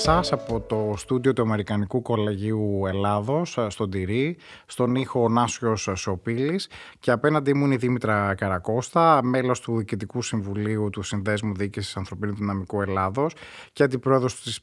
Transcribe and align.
σας 0.00 0.32
από 0.32 0.60
το 0.60 0.94
στούντιο 0.96 1.32
του 1.32 1.42
Αμερικανικού 1.42 2.02
Κολεγίου 2.02 2.82
Ελλάδος 2.86 3.58
στον 3.68 3.90
Τυρί, 3.90 4.36
στον 4.66 4.94
ήχο 4.94 5.28
Νάσιος 5.28 5.88
Σοπίλης 5.94 6.68
και 6.98 7.10
απέναντι 7.10 7.54
μου 7.54 7.64
είναι 7.64 7.74
η 7.74 7.76
Δήμητρα 7.76 8.34
Καρακώστα, 8.34 9.20
μέλος 9.22 9.60
του 9.60 9.76
Διοικητικού 9.76 10.22
Συμβουλίου 10.22 10.90
του 10.90 11.02
Συνδέσμου 11.02 11.54
Διοίκησης 11.54 11.96
Ανθρωπίνου 11.96 12.34
Δυναμικού 12.34 12.82
Ελλάδος 12.82 13.34
και 13.72 13.82
αντιπρόεδρος 13.82 14.42
της 14.42 14.60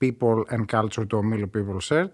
People 0.00 0.54
and 0.54 0.64
Culture 0.76 1.06
του 1.08 1.18
ομίλου 1.18 1.50
People 1.54 1.88
Shared, 1.88 2.08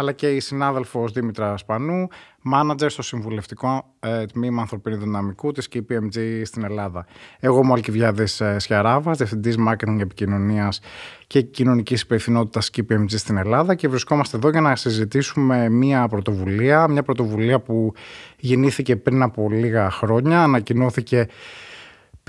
αλλά 0.00 0.12
και 0.12 0.34
η 0.34 0.40
συνάδελφος 0.40 1.12
Δήμητρα 1.12 1.56
Σπανού, 1.56 2.08
μάνατζερ 2.42 2.90
στο 2.90 3.02
συμβουλευτικό 3.02 3.94
ε, 4.00 4.26
τμήμα 4.26 4.60
ανθρωπίνου 4.60 4.96
δυναμικού 4.96 5.52
της 5.52 5.68
KPMG 5.72 6.42
στην 6.44 6.64
Ελλάδα. 6.64 7.06
Εγώ 7.40 7.58
είμαι 7.58 7.70
ο 7.70 7.74
Αλκιβιάδης 7.74 8.40
ε, 8.40 8.58
Σιαράβας, 8.58 9.16
Διευθυντής 9.16 9.56
Marketing 9.68 10.00
Επικοινωνίας 10.00 10.80
και 11.26 11.40
Κοινωνικής 11.40 12.00
Υπευθυνότητας 12.00 12.70
KPMG 12.76 13.10
στην 13.10 13.36
Ελλάδα 13.36 13.74
και 13.74 13.88
βρισκόμαστε 13.88 14.36
εδώ 14.36 14.50
για 14.50 14.60
να 14.60 14.76
συζητήσουμε 14.76 15.68
μια 15.68 16.08
πρωτοβουλία, 16.08 16.88
μια 16.88 17.02
πρωτοβουλία 17.02 17.60
που 17.60 17.92
γεννήθηκε 18.38 18.96
πριν 18.96 19.22
από 19.22 19.48
λίγα 19.50 19.90
χρόνια, 19.90 20.42
ανακοινώθηκε 20.42 21.26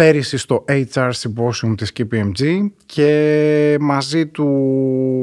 πέρυσι 0.02 0.38
στο 0.38 0.66
HR 0.68 1.12
Symposium 1.12 1.74
της 1.78 1.92
KPMG 1.98 2.70
και 2.86 3.78
μαζί 3.80 4.28
του 4.28 4.48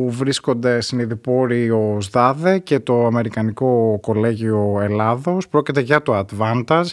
βρίσκονται 0.08 0.80
συνειδηπόροι 0.80 1.70
ο 1.70 1.98
ΣΔΑΔΕ 2.00 2.58
και 2.58 2.78
το 2.78 3.06
Αμερικανικό 3.06 3.98
Κολέγιο 4.02 4.80
Ελλάδος. 4.82 5.48
Πρόκειται 5.48 5.80
για 5.80 6.02
το 6.02 6.26
Advantage, 6.26 6.90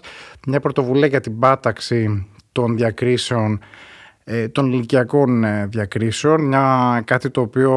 μια 0.47 0.59
πρωτοβουλία 0.59 1.07
για 1.07 1.19
την 1.19 1.39
πάταξη 1.39 2.27
των 2.51 2.75
διακρίσεων 2.75 3.53
ε, 3.53 3.57
των 4.51 4.71
ηλικιακών 4.71 5.43
ε, 5.43 5.65
διακρίσεων, 5.65 6.41
μια, 6.41 7.01
κάτι 7.05 7.29
το 7.29 7.41
οποίο 7.41 7.75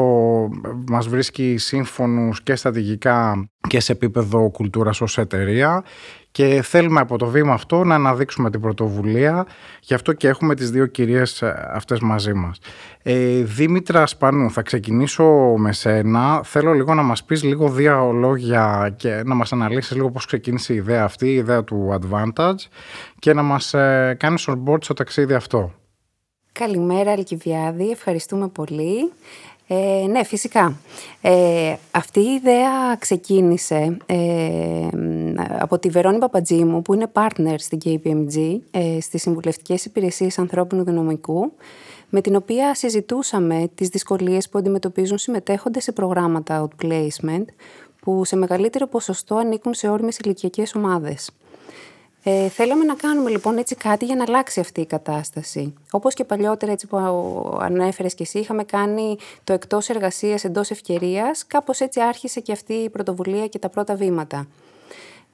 μας 0.88 1.08
βρίσκει 1.08 1.56
σύμφωνους 1.56 2.42
και 2.42 2.54
στρατηγικά 2.54 3.48
και 3.68 3.80
σε 3.80 3.92
επίπεδο 3.92 4.50
κουλτούρας 4.50 5.00
ως 5.00 5.18
εταιρεία 5.18 5.84
και 6.30 6.62
θέλουμε 6.62 7.00
από 7.00 7.18
το 7.18 7.26
βήμα 7.26 7.52
αυτό 7.52 7.84
να 7.84 7.94
αναδείξουμε 7.94 8.50
την 8.50 8.60
πρωτοβουλία 8.60 9.46
γι' 9.80 9.94
αυτό 9.94 10.12
και 10.12 10.28
έχουμε 10.28 10.54
τις 10.54 10.70
δύο 10.70 10.86
κυρίες 10.86 11.42
ε, 11.42 11.70
αυτές 11.72 12.00
μαζί 12.00 12.34
μας. 12.34 12.58
Ε, 13.02 13.42
Δήμητρα 13.42 14.06
Σπανού, 14.06 14.50
θα 14.50 14.62
ξεκινήσω 14.62 15.24
με 15.56 15.72
σένα. 15.72 16.40
Θέλω 16.44 16.72
λίγο 16.72 16.94
να 16.94 17.02
μας 17.02 17.24
πεις 17.24 17.42
λίγο 17.42 17.68
δύο 17.68 18.12
λόγια 18.12 18.94
και 18.96 19.22
να 19.24 19.34
μας 19.34 19.52
αναλύσεις 19.52 19.96
λίγο 19.96 20.10
πώς 20.10 20.26
ξεκίνησε 20.26 20.72
η 20.72 20.76
ιδέα 20.76 21.04
αυτή, 21.04 21.26
η 21.26 21.34
ιδέα 21.34 21.64
του 21.64 22.00
Advantage 22.00 22.68
και 23.18 23.32
να 23.32 23.42
μας 23.42 23.74
ε, 23.74 24.16
κάνεις 24.18 24.48
on 24.48 24.62
board 24.66 24.84
στο 24.84 24.94
ταξίδι 24.94 25.34
αυτό. 25.34 25.72
Καλημέρα 26.58 27.12
Αλκιβιάδη, 27.12 27.90
ευχαριστούμε 27.90 28.48
πολύ. 28.48 29.12
Ε, 29.66 30.06
ναι, 30.08 30.24
φυσικά. 30.24 30.76
Ε, 31.20 31.74
αυτή 31.90 32.20
η 32.20 32.32
ιδέα 32.32 32.96
ξεκίνησε 32.98 33.96
ε, 34.06 34.16
από 35.58 35.78
τη 35.78 35.88
Βερόνη 35.88 36.18
Παπατζήμου, 36.18 36.82
που 36.82 36.94
είναι 36.94 37.10
partner 37.12 37.54
στην 37.56 37.78
KPMG, 37.84 38.58
ε, 38.70 39.00
στις 39.00 39.22
Συμβουλευτικές 39.22 39.84
Υπηρεσίες 39.84 40.38
Ανθρώπινου 40.38 40.84
Δυναμικού, 40.84 41.52
με 42.08 42.20
την 42.20 42.36
οποία 42.36 42.74
συζητούσαμε 42.74 43.70
τις 43.74 43.88
δυσκολίες 43.88 44.48
που 44.48 44.58
αντιμετωπίζουν 44.58 45.18
συμμετέχοντες 45.18 45.82
σε 45.82 45.92
προγράμματα 45.92 46.68
outplacement, 46.68 47.44
που 48.00 48.24
σε 48.24 48.36
μεγαλύτερο 48.36 48.86
ποσοστό 48.86 49.36
ανήκουν 49.36 49.74
σε 49.74 49.88
όριμες 49.88 50.18
ηλικιακές 50.18 50.74
ομάδες. 50.74 51.30
Ε, 52.30 52.48
θέλαμε 52.48 52.84
να 52.84 52.94
κάνουμε 52.94 53.30
λοιπόν 53.30 53.58
έτσι 53.58 53.74
κάτι 53.74 54.04
για 54.04 54.14
να 54.14 54.24
αλλάξει 54.28 54.60
αυτή 54.60 54.80
η 54.80 54.86
κατάσταση. 54.86 55.74
Όπως 55.90 56.14
και 56.14 56.24
παλιότερα 56.24 56.72
έτσι 56.72 56.86
που 56.86 56.96
ανέφερες 57.60 58.14
και 58.14 58.22
εσύ 58.22 58.38
είχαμε 58.38 58.64
κάνει 58.64 59.16
το 59.44 59.52
εκτός 59.52 59.88
εργασίας 59.88 60.44
εντός 60.44 60.70
ευκαιρίας, 60.70 61.46
κάπως 61.46 61.80
έτσι 61.80 62.00
άρχισε 62.00 62.40
και 62.40 62.52
αυτή 62.52 62.72
η 62.72 62.90
πρωτοβουλία 62.90 63.46
και 63.46 63.58
τα 63.58 63.68
πρώτα 63.68 63.94
βήματα. 63.94 64.46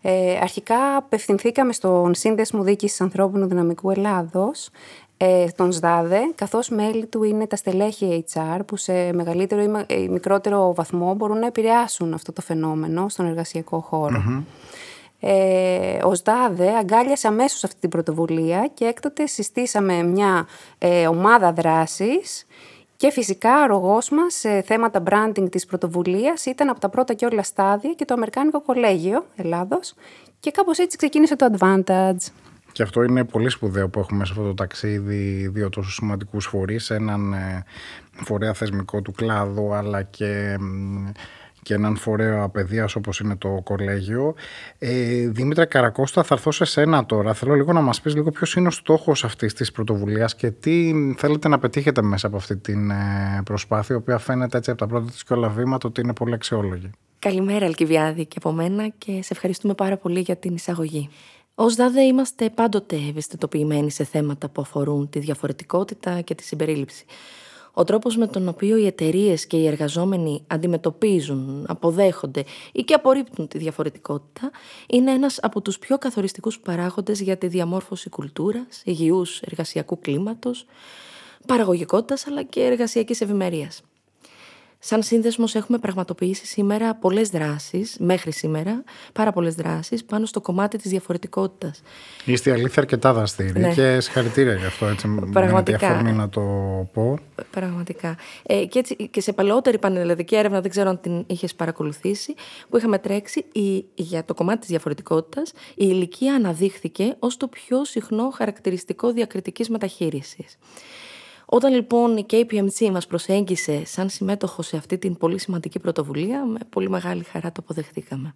Ε, 0.02 0.38
αρχικά 0.40 0.96
απευθυνθήκαμε 0.96 1.72
στον 1.72 2.14
Σύνδεσμο 2.14 2.62
Δίκησης 2.62 3.00
Ανθρώπινου 3.00 3.46
Δυναμικού 3.46 3.90
Ελλάδος, 3.90 4.70
ε, 5.16 5.46
τον 5.56 5.72
ΣΔΑΔΕ, 5.72 6.20
καθώς 6.34 6.68
μέλη 6.68 7.06
του 7.06 7.22
είναι 7.22 7.46
τα 7.46 7.56
στελέχη 7.56 8.24
HR 8.34 8.60
που 8.66 8.76
σε 8.76 9.12
μεγαλύτερο 9.12 9.84
ή 9.86 10.08
μικρότερο 10.08 10.74
βαθμό 10.74 11.14
μπορούν 11.14 11.38
να 11.38 11.46
επηρεάσουν 11.46 12.14
αυτό 12.14 12.32
το 12.32 12.40
φαινόμενο 12.40 13.08
στον 13.08 13.26
εργασιακό 13.26 13.80
ε, 15.20 15.98
ο 16.04 16.14
ΣΔΑΔΕ 16.14 16.70
αγκάλιασε 16.70 17.26
αμέσως 17.26 17.64
αυτή 17.64 17.80
την 17.80 17.90
πρωτοβουλία 17.90 18.70
και 18.74 18.84
έκτοτε 18.84 19.26
συστήσαμε 19.26 20.02
μια 20.02 20.46
ε, 20.78 21.06
ομάδα 21.06 21.52
δράσης 21.52 22.46
και 22.96 23.10
φυσικά 23.10 23.54
αρρωγός 23.54 24.10
μας 24.10 24.34
σε 24.34 24.62
θέματα 24.62 25.02
branding 25.10 25.50
της 25.50 25.66
πρωτοβουλίας 25.66 26.46
ήταν 26.46 26.68
από 26.68 26.80
τα 26.80 26.88
πρώτα 26.88 27.14
και 27.14 27.26
όλα 27.26 27.42
στάδια 27.42 27.92
και 27.92 28.04
το 28.04 28.14
Αμερικάνικο 28.14 28.62
Κολέγιο 28.62 29.26
Ελλάδος 29.36 29.94
και 30.40 30.50
κάπως 30.50 30.78
έτσι 30.78 30.96
ξεκίνησε 30.96 31.36
το 31.36 31.46
Advantage. 31.52 32.32
Και 32.72 32.82
αυτό 32.82 33.02
είναι 33.02 33.24
πολύ 33.24 33.48
σπουδαίο 33.48 33.88
που 33.88 33.98
έχουμε 33.98 34.24
σε 34.24 34.32
αυτό 34.32 34.44
το 34.44 34.54
ταξίδι 34.54 35.48
δύο 35.48 35.68
τόσο 35.68 35.90
σημαντικούς 35.90 36.46
φορείς, 36.46 36.90
έναν 36.90 37.32
ε, 37.32 37.64
φορέα 38.24 38.52
θεσμικό 38.52 39.02
του 39.02 39.12
κλάδου 39.12 39.74
αλλά 39.74 40.02
και 40.02 40.56
και 41.64 41.74
έναν 41.74 41.96
φορέα 41.96 42.48
παιδείας 42.48 42.94
όπως 42.94 43.20
είναι 43.20 43.36
το 43.36 43.60
κολέγιο. 43.64 44.34
Ε, 44.78 45.28
Δήμητρα 45.28 45.64
Καρακώστα, 45.64 46.22
θα 46.22 46.34
έρθω 46.34 46.50
σε 46.50 46.64
σένα 46.64 47.06
τώρα. 47.06 47.34
Θέλω 47.34 47.54
λίγο 47.54 47.72
να 47.72 47.80
μας 47.80 48.00
πεις 48.00 48.14
λίγο 48.14 48.30
ποιος 48.30 48.54
είναι 48.54 48.68
ο 48.68 48.70
στόχος 48.70 49.24
αυτής 49.24 49.54
της 49.54 49.72
πρωτοβουλίας 49.72 50.34
και 50.34 50.50
τι 50.50 50.92
θέλετε 51.16 51.48
να 51.48 51.58
πετύχετε 51.58 52.02
μέσα 52.02 52.26
από 52.26 52.36
αυτή 52.36 52.56
την 52.56 52.90
ε, 52.90 53.40
προσπάθεια, 53.44 53.94
η 53.94 53.98
οποία 53.98 54.18
φαίνεται 54.18 54.56
έτσι 54.56 54.70
από 54.70 54.78
τα 54.78 54.86
πρώτα 54.86 55.10
της 55.10 55.24
και 55.24 55.32
όλα 55.32 55.48
βήματα 55.48 55.88
ότι 55.88 56.00
είναι 56.00 56.12
πολύ 56.12 56.34
αξιόλογη. 56.34 56.90
Καλημέρα, 57.18 57.66
Αλκιβιάδη, 57.66 58.26
και 58.26 58.36
από 58.38 58.52
μένα 58.52 58.88
και 58.98 59.12
σε 59.12 59.28
ευχαριστούμε 59.30 59.74
πάρα 59.74 59.96
πολύ 59.96 60.20
για 60.20 60.36
την 60.36 60.54
εισαγωγή. 60.54 61.08
Ω 61.54 61.70
ΔΑΔΕ 61.70 62.02
είμαστε 62.02 62.50
πάντοτε 62.50 62.96
ευαισθητοποιημένοι 63.08 63.90
σε 63.90 64.04
θέματα 64.04 64.48
που 64.48 64.60
αφορούν 64.60 65.08
τη 65.08 65.18
διαφορετικότητα 65.18 66.20
και 66.20 66.34
τη 66.34 66.42
συμπερίληψη. 66.42 67.04
Ο 67.74 67.84
τρόπος 67.84 68.16
με 68.16 68.26
τον 68.26 68.48
οποίο 68.48 68.76
οι 68.76 68.86
εταιρείες 68.86 69.46
και 69.46 69.56
οι 69.56 69.66
εργαζόμενοι 69.66 70.44
αντιμετωπίζουν, 70.46 71.64
αποδέχονται 71.68 72.44
ή 72.72 72.82
και 72.82 72.94
απορρίπτουν 72.94 73.48
τη 73.48 73.58
διαφορετικότητα 73.58 74.50
είναι 74.86 75.10
ένας 75.10 75.38
από 75.42 75.60
τους 75.60 75.78
πιο 75.78 75.98
καθοριστικούς 75.98 76.58
παράγοντες 76.58 77.20
για 77.20 77.36
τη 77.36 77.46
διαμόρφωση 77.46 78.08
κουλτούρας, 78.08 78.82
υγιούς 78.84 79.40
εργασιακού 79.40 79.98
κλίματος, 79.98 80.66
παραγωγικότητας 81.46 82.26
αλλά 82.26 82.42
και 82.42 82.60
εργασιακής 82.60 83.20
ευημερίας. 83.20 83.82
Σαν 84.86 85.02
σύνδεσμος 85.02 85.54
έχουμε 85.54 85.78
πραγματοποιήσει 85.78 86.46
σήμερα 86.46 86.94
πολλές 86.94 87.28
δράσεις, 87.28 87.96
μέχρι 87.98 88.32
σήμερα, 88.32 88.84
πάρα 89.12 89.32
πολλές 89.32 89.54
δράσεις 89.54 90.04
πάνω 90.04 90.26
στο 90.26 90.40
κομμάτι 90.40 90.78
της 90.78 90.90
διαφορετικότητας. 90.90 91.82
Είστε 92.24 92.52
αλήθεια 92.52 92.82
αρκετά 92.82 93.12
δραστήριοι 93.12 93.60
ναι. 93.60 93.74
και 93.74 94.00
συγχαρητήρια 94.00 94.54
γι' 94.54 94.64
αυτό, 94.64 94.86
έτσι 94.86 95.08
Πραγματικά. 95.32 96.02
με 96.02 96.12
να 96.12 96.28
το 96.28 96.40
πω. 96.92 97.18
Πραγματικά. 97.50 98.16
Ε, 98.42 98.64
και, 98.64 98.78
έτσι, 98.78 98.96
και 99.10 99.20
σε 99.20 99.32
παλαιότερη 99.32 99.78
πανελλαδική 99.78 100.36
έρευνα, 100.36 100.60
δεν 100.60 100.70
ξέρω 100.70 100.88
αν 100.88 101.00
την 101.00 101.24
είχες 101.26 101.54
παρακολουθήσει, 101.54 102.34
που 102.68 102.76
είχαμε 102.76 102.98
τρέξει 102.98 103.44
η, 103.52 103.84
για 103.94 104.24
το 104.24 104.34
κομμάτι 104.34 104.58
της 104.58 104.68
διαφορετικότητας, 104.68 105.52
η 105.70 105.74
ηλικία 105.76 106.34
αναδείχθηκε 106.34 107.16
ως 107.18 107.36
το 107.36 107.48
πιο 107.48 107.84
συχνό 107.84 108.30
χαρακτηριστικό 108.30 109.12
διακριτικής 109.12 109.68
μεταχείρισης. 109.68 110.58
Όταν 111.46 111.72
λοιπόν 111.72 112.16
η 112.16 112.26
KPMG 112.30 112.90
μας 112.90 113.06
προσέγγισε 113.06 113.84
σαν 113.84 114.08
συμμέτοχο 114.08 114.62
σε 114.62 114.76
αυτή 114.76 114.98
την 114.98 115.16
πολύ 115.16 115.38
σημαντική 115.38 115.78
πρωτοβουλία, 115.78 116.44
με 116.44 116.58
πολύ 116.68 116.88
μεγάλη 116.90 117.22
χαρά 117.22 117.52
το 117.52 117.60
αποδεχτήκαμε. 117.64 118.34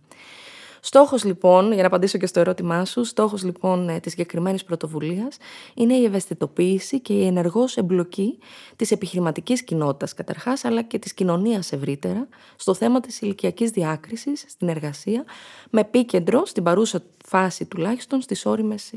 Στόχος 0.80 1.24
λοιπόν, 1.24 1.72
για 1.72 1.82
να 1.82 1.86
απαντήσω 1.86 2.18
και 2.18 2.26
στο 2.26 2.40
ερώτημά 2.40 2.84
σου, 2.84 3.04
στόχος 3.04 3.42
λοιπόν 3.44 3.88
ε, 3.88 4.00
της 4.00 4.10
συγκεκριμένης 4.12 4.64
πρωτοβουλίας 4.64 5.36
είναι 5.74 5.94
η 5.94 6.04
ευαισθητοποίηση 6.04 7.00
και 7.00 7.12
η 7.12 7.26
ενεργός 7.26 7.76
εμπλοκή 7.76 8.38
της 8.76 8.90
επιχειρηματικής 8.90 9.62
κοινότητας 9.62 10.14
καταρχάς, 10.14 10.64
αλλά 10.64 10.82
και 10.82 10.98
της 10.98 11.14
κοινωνίας 11.14 11.72
ευρύτερα, 11.72 12.28
στο 12.56 12.74
θέμα 12.74 13.00
της 13.00 13.20
ηλικιακής 13.20 13.70
διάκρισης 13.70 14.44
στην 14.48 14.68
εργασία, 14.68 15.24
με 15.70 15.80
επίκεντρο 15.80 16.46
στην 16.46 16.62
παρούσα 16.62 17.02
φάση 17.24 17.64
τουλάχιστον 17.64 18.20
στις 18.20 18.46
όριμες 18.46 18.92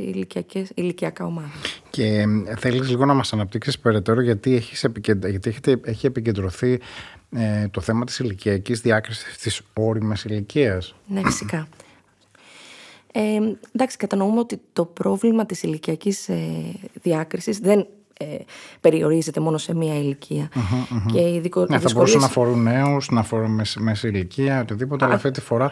ηλικιακά 0.75 1.25
ομάδα. 1.25 1.51
Και 1.89 2.25
ε, 2.45 2.56
θέλεις 2.57 2.89
λίγο 2.89 3.06
να 3.06 3.13
μας 3.13 3.33
αναπτύξεις 3.33 3.80
περαιτέρω 3.80 4.22
γιατί, 4.22 4.56
έχεις 4.56 4.86
γιατί 5.04 5.50
έχετε... 5.50 5.80
έχει 5.83 6.06
επικεντρωθεί 6.06 6.80
ε, 7.31 7.68
το 7.68 7.81
θέμα 7.81 8.06
της 8.06 8.19
ηλικιακής 8.19 8.81
διάκρισης 8.81 9.38
της 9.38 9.62
όριμες 9.74 10.24
ηλικίας. 10.24 10.95
Ναι, 11.07 11.22
φυσικά. 11.24 11.68
Ε, 13.12 13.22
εντάξει, 13.72 13.98
κατανοούμε 13.98 14.39
ότι 14.39 14.62
το 14.74 14.86
πρόβλημα 14.86 15.45
της 15.45 15.63
ηλικιακής 15.63 16.30
ε, 16.30 16.39
διάκρισης 17.01 17.60
δεν 17.60 17.88
ε, 18.18 18.25
περιορίζεται 18.81 19.39
μόνο 19.39 19.57
σε 19.57 19.75
μία 19.75 19.95
ηλικία. 19.98 20.50
Και 21.13 21.19
οι 21.19 21.39
δικο... 21.39 21.66
ναι, 21.69 21.80
θα 21.80 21.89
μπορούσαν 21.94 22.19
να 22.19 22.25
αφορούν 22.25 22.62
νέους, 22.62 23.10
να 23.10 23.19
αφορούν 23.19 23.62
μέση 23.80 24.07
ηλικία, 24.07 24.62
οτιδήποτε, 24.62 25.06
αλλά 25.06 25.13
αυτή 25.13 25.31
τη 25.31 25.42
φορά 25.42 25.72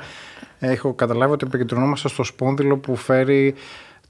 έχω 0.59 0.93
καταλάβει 0.93 1.33
ότι 1.33 1.45
επικεντρωνόμαστε 1.47 2.07
στο 2.07 2.23
σπόνδυλο 2.23 2.77
που 2.77 2.95
φέρει 2.95 3.53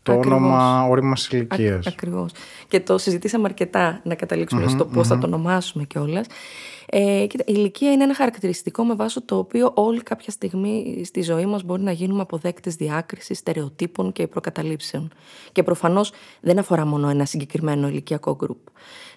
το 0.04 0.12
Ακριβώς. 0.12 0.38
όνομα 0.38 0.84
όρημα 0.84 1.16
ηλικίας. 1.30 1.88
Ακριβώς. 1.88 2.32
Και 2.68 2.80
το 2.80 2.98
συζητήσαμε 2.98 3.46
αρκετά 3.48 4.02
να 4.04 4.16
καταλήξουμε 4.16 4.68
στο 4.68 4.86
πώς 4.86 5.08
θα 5.08 5.18
το 5.18 5.28
ονομάσουμε 5.28 5.84
κιόλας. 5.84 6.26
Ε, 6.92 7.26
κοίτα, 7.30 7.44
η 7.48 7.54
ηλικία 7.56 7.92
είναι 7.92 8.04
ένα 8.04 8.16
χαρακτηριστικό 8.16 8.84
με 8.84 8.96
βάση 8.96 9.22
το 9.22 9.38
οποίο 9.38 9.72
όλοι 9.76 10.02
κάποια 10.04 10.32
στιγμή 10.32 11.02
στη 11.06 11.22
ζωή 11.22 11.46
μας 11.46 11.64
μπορεί 11.64 11.82
να 11.82 11.92
γίνουμε 11.92 12.22
αποδέκτες 12.22 12.76
διάκρισης, 12.76 13.38
στερεοτύπων 13.38 14.12
και 14.12 14.28
προκαταλήψεων. 14.28 15.12
Και 15.52 15.64
προφανώς 15.64 16.12
δεν 16.42 16.60
αφορά 16.60 16.86
μόνο 16.86 17.10
ένα 17.10 17.26
συγκεκριμένο 17.26 17.88
ηλικιακό 17.88 18.36
γκρουπ. 18.36 18.60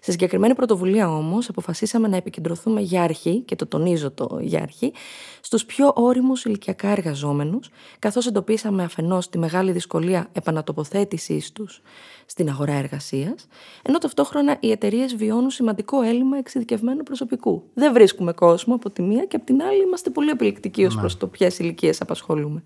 Σε 0.00 0.10
συγκεκριμένη 0.10 0.54
πρωτοβουλία 0.54 1.16
όμως, 1.16 1.48
αποφασίσαμε 1.48 2.08
να 2.08 2.16
επικεντρωθούμε 2.16 2.80
για 2.80 3.02
αρχή, 3.02 3.40
και 3.40 3.56
το 3.56 3.66
τονίζω 3.66 4.10
το 4.10 4.38
για 4.40 4.62
αρχή, 4.62 4.92
στους 5.40 5.64
πιο 5.64 5.92
όριμους 5.94 6.44
ηλικιακά 6.44 6.88
εργαζόμενους, 6.88 7.70
καθώς 7.98 8.26
εντοπίσαμε 8.26 8.82
αφενός 8.82 9.28
τη 9.28 9.38
μεγάλη 9.38 9.72
δυσκολία 9.72 10.28
επανατοποθέτησής 10.32 11.52
τους 11.52 11.82
στην 12.26 12.48
αγορά 12.48 12.72
εργασίας, 12.72 13.46
ενώ 13.82 13.98
ταυτόχρονα 13.98 14.56
οι 14.60 14.70
εταιρείες 14.70 15.16
βιώνουν 15.16 15.50
σημαντικό 15.50 16.02
έλλειμμα 16.02 16.38
εξειδικευμένου 16.38 17.02
προσωπικού. 17.02 17.62
Δεν 17.74 17.92
βρίσκουμε 17.92 18.32
κόσμο 18.32 18.74
από 18.74 18.90
τη 18.90 19.02
μία 19.02 19.24
και 19.24 19.36
από 19.36 19.44
την 19.44 19.62
άλλη 19.62 19.82
είμαστε 19.82 20.10
πολύ 20.10 20.30
επιλεκτικοί 20.30 20.84
ως 20.84 20.94
ναι. 20.94 21.00
προς 21.00 21.16
το 21.16 21.26
ποιες 21.26 21.58
ηλικίες 21.58 22.00
απασχολούμε. 22.00 22.62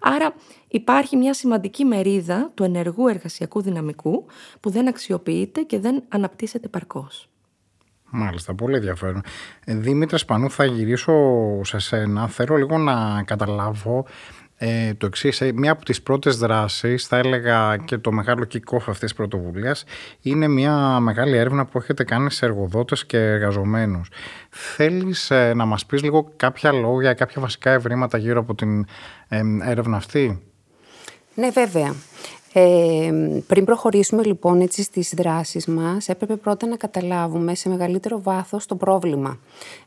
Άρα 0.00 0.34
υπάρχει 0.70 1.16
μια 1.16 1.34
σημαντική 1.34 1.84
μερίδα 1.84 2.50
του 2.54 2.62
ενεργού 2.62 3.08
εργασιακού 3.08 3.62
δυναμικού 3.62 4.26
που 4.60 4.70
δεν 4.70 4.88
αξιοποιείται 4.88 5.60
και 5.60 5.78
δεν 5.78 6.02
αναπτύσσεται 6.08 6.68
παρκώς. 6.68 7.28
Μάλιστα, 8.10 8.54
πολύ 8.54 8.76
ενδιαφέρον. 8.76 9.22
Ε, 9.64 9.74
Δήμητρα 9.74 10.18
Σπανού, 10.18 10.50
θα 10.50 10.64
γυρίσω 10.64 11.14
σε 11.64 11.78
σένα. 11.78 12.28
Θέλω 12.28 12.56
λίγο 12.56 12.78
να 12.78 13.22
καταλάβω 13.22 14.06
ε, 14.56 14.94
το 14.94 15.06
εξής. 15.06 15.40
Ε, 15.40 15.52
μία 15.52 15.72
από 15.72 15.84
τις 15.84 16.02
πρώτες 16.02 16.38
δράσεις, 16.38 17.06
θα 17.06 17.16
έλεγα 17.16 17.76
και 17.76 17.98
το 17.98 18.12
μεγάλο 18.12 18.46
kick-off 18.52 18.76
αυτής 18.76 18.98
της 18.98 19.14
πρωτοβουλίας, 19.14 19.84
είναι 20.20 20.48
μια 20.48 21.00
μεγάλη 21.00 21.36
έρευνα 21.36 21.66
που 21.66 21.78
έχετε 21.78 22.04
κάνει 22.04 22.30
σε 22.30 22.46
εργοδότες 22.46 23.06
και 23.06 23.18
εργαζομένους. 23.18 24.10
Θέλεις 24.50 25.30
ε, 25.30 25.54
να 25.54 25.64
μας 25.64 25.86
πεις 25.86 26.02
λίγο 26.02 26.32
κάποια 26.36 26.72
λόγια, 26.72 27.14
κάποια 27.14 27.40
βασικά 27.40 27.70
ευρήματα 27.70 28.18
γύρω 28.18 28.40
από 28.40 28.54
την 28.54 28.86
έρευνα 29.62 29.96
αυτή; 29.96 30.49
Ναι, 31.34 31.50
βέβαια. 31.50 31.94
Ε, 32.52 33.40
πριν 33.46 33.64
προχωρήσουμε 33.64 34.24
λοιπόν 34.24 34.60
έτσι 34.60 34.82
στις 34.82 35.12
δράσεις 35.16 35.66
μας, 35.66 36.08
έπρεπε 36.08 36.36
πρώτα 36.36 36.66
να 36.66 36.76
καταλάβουμε 36.76 37.54
σε 37.54 37.68
μεγαλύτερο 37.68 38.22
βάθος 38.22 38.66
το 38.66 38.76
πρόβλημα, 38.76 39.38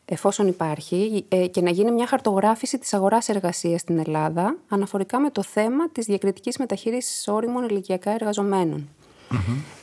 εφόσον 0.06 0.48
υπάρχει, 0.48 1.26
ε, 1.30 1.48
και 1.48 1.62
να 1.62 1.70
γίνει 1.70 1.92
μια 1.92 2.08
χαρτογράφηση 2.08 2.78
της 2.78 2.94
αγοράς 2.94 3.30
εργασίας 3.30 3.82
στην 3.82 4.00
Ελλάδα, 4.00 4.56
αναφορικά 4.68 5.20
με 5.20 5.30
το 5.30 5.44
θέμα 5.44 5.90
της 5.90 6.06
διακριτικής 6.06 6.58
μεταχείρισης 6.58 7.28
όριμων 7.28 7.64
ηλικιακά 7.64 8.12
εργαζομένων. 8.12 8.90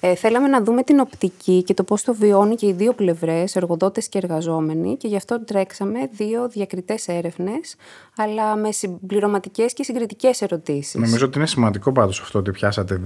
Ε, 0.01 0.15
θέλαμε 0.15 0.49
να 0.49 0.63
δούμε 0.63 0.83
την 0.83 1.01
οπτική 1.01 1.63
και 1.63 1.75
το 1.75 1.85
πώς 1.85 2.03
το 2.03 2.15
βιώνει 2.15 2.55
και 2.55 2.67
οι 2.67 2.73
δύο 2.73 2.93
πλευρές, 2.93 3.57
εργοδότες 3.57 4.09
και 4.09 4.19
εργαζόμενοι 4.19 4.97
και 4.97 5.09
γι' 5.09 5.17
αυτό 5.17 5.45
τρέξαμε 5.45 6.09
δύο 6.13 6.49
διακριτές 6.49 7.09
έρευνες, 7.09 7.77
αλλά 8.17 8.57
με 8.57 8.73
συμπληρωματικές 8.73 9.73
και 9.73 9.83
συγκριτικές 9.83 10.43
ερωτήσεις. 10.43 10.95
Νομίζω 10.95 11.27
ότι 11.27 11.39
είναι 11.39 11.47
σημαντικό 11.47 11.93
πάντως 11.93 12.21
αυτό 12.21 12.39
ότι 12.39 12.51
πιάσατε 12.51 13.01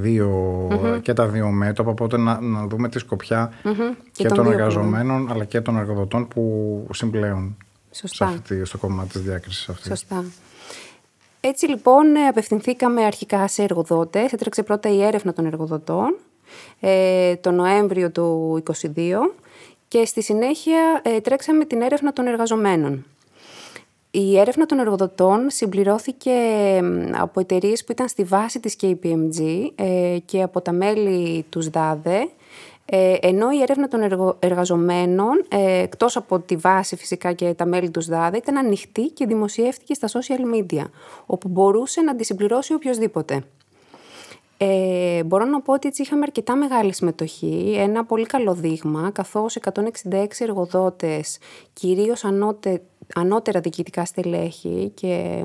και 1.02 1.12
τα 1.12 1.26
δύο 1.26 1.48
μέτωπα, 1.50 1.90
οπότε 1.90 2.16
να, 2.16 2.40
να 2.40 2.66
δούμε 2.66 2.88
τη 2.88 2.98
σκοπιά 2.98 3.52
και, 4.12 4.28
των 4.28 4.46
εργαζομένων 4.46 5.30
αλλά 5.30 5.44
και 5.44 5.60
των 5.60 5.76
εργοδοτών 5.76 6.28
που 6.28 6.86
συμπλέουν 6.92 7.56
Σωστά. 7.94 8.28
Σε 8.28 8.34
αυτή, 8.34 8.64
στο 8.64 8.78
κομμάτι 8.78 9.08
της 9.08 9.20
διάκρισης 9.20 9.68
αυτής. 9.68 9.86
Σωστά. 9.86 10.24
Έτσι 11.40 11.66
λοιπόν 11.66 12.16
απευθυνθήκαμε 12.28 13.04
αρχικά 13.04 13.48
σε 13.48 13.62
εργοδότες. 13.62 14.32
Έτρεξε 14.32 14.62
πρώτα 14.62 14.88
η 14.88 15.02
έρευνα 15.02 15.32
των 15.32 15.46
εργοδοτών 15.46 16.16
ε, 16.80 17.36
το 17.36 17.50
Νοέμβριο 17.50 18.10
του 18.10 18.62
2022 18.66 18.80
και 19.88 20.04
στη 20.04 20.22
συνέχεια 20.22 21.00
ε, 21.02 21.20
τρέξαμε 21.20 21.64
την 21.64 21.82
έρευνα 21.82 22.12
των 22.12 22.26
εργαζομένων. 22.26 23.04
Η 24.16 24.38
έρευνα 24.38 24.66
των 24.66 24.78
εργοδοτών 24.78 25.50
συμπληρώθηκε 25.50 26.32
από 27.12 27.40
εταιρείες 27.40 27.84
που 27.84 27.92
ήταν 27.92 28.08
στη 28.08 28.24
βάση 28.24 28.60
της 28.60 28.76
KPMG 28.82 29.68
ε, 29.74 30.16
και 30.24 30.42
από 30.42 30.60
τα 30.60 30.72
μέλη 30.72 31.44
τους 31.48 31.64
ΣΔΑΔΕ, 31.64 32.28
ε, 32.84 33.14
ενώ 33.20 33.50
η 33.50 33.62
έρευνα 33.62 33.88
των 33.88 34.34
εργαζομένων, 34.38 35.44
ε, 35.48 35.82
εκτός 35.82 36.16
από 36.16 36.38
τη 36.38 36.56
βάση 36.56 36.96
φυσικά 36.96 37.32
και 37.32 37.54
τα 37.54 37.66
μέλη 37.66 37.90
τους 37.90 38.04
ΣΔΑΔΕ, 38.04 38.36
ήταν 38.36 38.56
ανοιχτή 38.56 39.02
και 39.02 39.26
δημοσιεύτηκε 39.26 39.94
στα 39.94 40.08
social 40.08 40.54
media, 40.56 40.84
όπου 41.26 41.48
μπορούσε 41.48 42.00
να 42.00 42.16
τη 42.16 42.24
συμπληρώσει 42.24 42.74
οποιοδήποτε. 42.74 43.44
Ε, 44.56 45.22
μπορώ 45.24 45.44
να 45.44 45.60
πω 45.60 45.72
ότι 45.72 45.88
έτσι 45.88 46.02
είχαμε 46.02 46.22
αρκετά 46.22 46.56
μεγάλη 46.56 46.94
συμμετοχή, 46.94 47.74
ένα 47.78 48.04
πολύ 48.04 48.26
καλό 48.26 48.54
δείγμα, 48.54 49.10
καθώς 49.10 49.56
166 50.10 50.26
εργοδότες, 50.38 51.38
κυρίως 51.72 52.24
ανώτε, 52.24 52.82
ανώτερα 53.14 53.60
διοικητικά 53.60 54.04
στελέχη 54.04 54.92
και 54.94 55.44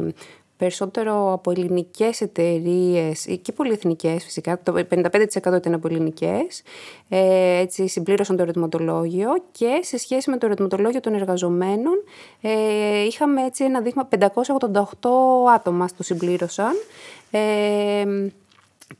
περισσότερο 0.58 1.34
από 1.34 1.52
ελληνικές 1.52 2.22
εταιρείες 2.22 3.40
και 3.42 3.52
πολυεθνικές 3.52 4.24
φυσικά, 4.24 4.60
το 4.64 4.74
55% 4.90 5.56
ήταν 5.58 5.74
από 5.74 5.88
ελληνικές, 5.88 6.62
ε, 7.10 7.58
έτσι 7.60 7.88
συμπλήρωσαν 7.88 8.36
το 8.36 8.42
ερωτηματολόγιο 8.42 9.30
και 9.52 9.80
σε 9.82 9.98
σχέση 9.98 10.30
με 10.30 10.38
το 10.38 10.46
ερωτηματολόγιο 10.46 11.00
των 11.00 11.14
εργαζομένων 11.14 12.04
ε, 12.42 13.04
είχαμε 13.04 13.46
έτσι 13.46 13.64
ένα 13.64 13.82
δείγμα 13.82 14.08
588 14.20 15.10
άτομα 15.56 15.88
το 15.98 16.04
συμπλήρωσαν. 16.04 16.74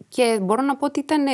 Ε, 0.10 0.22
και 0.22 0.40
μπορώ 0.42 0.62
να 0.62 0.76
πω 0.76 0.86
ότι 0.86 1.00
ήταν 1.00 1.26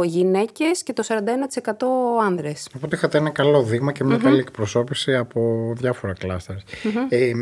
59% 0.00 0.04
γυναίκες 0.04 0.82
και 0.82 0.92
το 0.92 1.02
41% 1.02 2.24
άνδρες. 2.24 2.68
Οπότε 2.76 2.96
είχατε 2.96 3.18
ένα 3.18 3.30
καλό 3.30 3.62
δείγμα 3.62 3.92
και 3.92 4.04
μια 4.04 4.16
καλή 4.16 4.38
εκπροσώπηση 4.38 5.14
από 5.14 5.72
διάφορα 5.76 6.12
κλάστερ. 6.12 6.56
Ε, 7.08 7.32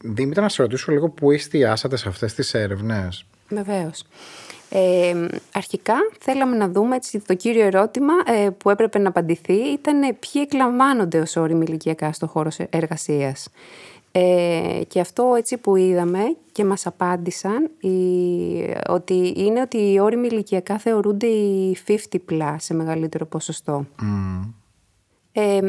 Δήμητρα, 0.00 0.42
να 0.42 0.48
σε 0.48 0.62
ρωτήσω 0.62 0.92
λίγο 0.92 1.08
πού 1.08 1.30
εστιάσατε 1.30 1.96
σε 1.96 2.08
αυτές 2.08 2.34
τις 2.34 2.54
έρευνες; 2.54 3.24
Βεβαίως. 3.48 4.04
Ε, 4.68 5.26
αρχικά 5.52 5.94
θέλαμε 6.20 6.56
να 6.56 6.68
δούμε 6.68 6.96
έτσι, 6.96 7.22
το 7.26 7.34
κύριο 7.34 7.64
ερώτημα 7.64 8.12
ε, 8.26 8.50
που 8.50 8.70
έπρεπε 8.70 8.98
να 8.98 9.08
απαντηθεί 9.08 9.52
ήταν 9.52 10.00
ποιοι 10.00 10.42
εκλαμβάνονται 10.44 11.18
ως 11.18 11.36
όριμοι 11.36 11.64
ηλικιακά 11.68 12.12
στο 12.12 12.26
χώρο 12.26 12.50
εργασίας. 12.70 13.48
Ε, 14.18 14.80
και 14.88 15.00
αυτό 15.00 15.34
έτσι 15.36 15.56
που 15.56 15.76
είδαμε 15.76 16.36
και 16.52 16.64
μας 16.64 16.86
απάντησαν 16.86 17.70
ότι 18.88 19.34
είναι 19.36 19.60
ότι 19.60 19.92
οι 19.92 20.00
όριμοι 20.00 20.26
ηλικιακά 20.26 20.78
θεωρούνται 20.78 21.26
οι 21.26 21.76
50 21.86 22.16
plus 22.30 22.54
σε 22.58 22.74
μεγαλύτερο 22.74 23.26
ποσοστό. 23.26 23.86
Mm. 24.00 24.52
Ε, 25.32 25.60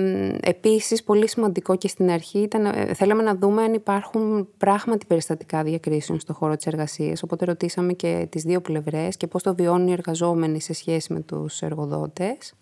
επίσης, 0.41 1.03
πολύ 1.03 1.29
σημαντικό 1.29 1.75
και 1.75 1.88
στην 1.88 2.10
αρχή 2.10 2.39
ήταν, 2.39 2.65
ε, 2.65 2.93
θέλαμε 2.93 3.24
να 3.24 3.36
δούμε 3.36 3.63
αν 3.63 3.74
υπάρχουν 3.74 4.48
πράγματι 4.57 5.05
περιστατικά 5.05 5.63
διακρίσεων 5.63 6.19
στον 6.19 6.36
χώρο 6.36 6.55
της 6.55 6.65
εργασίας. 6.65 7.24
Οπότε 7.24 7.45
ρωτήσαμε 7.45 7.93
και 7.93 8.27
τις 8.29 8.43
δύο 8.43 8.62
πλευρές 8.62 9.17
και 9.17 9.27
πώς 9.27 9.43
το 9.43 9.55
βιώνουν 9.55 9.88
οι 9.88 9.91
εργαζόμενοι 9.91 10.62
σε 10.62 10.74
σχέση 10.74 11.13
με 11.13 11.19
τους 11.19 11.62
εργοδότες. 11.62 12.53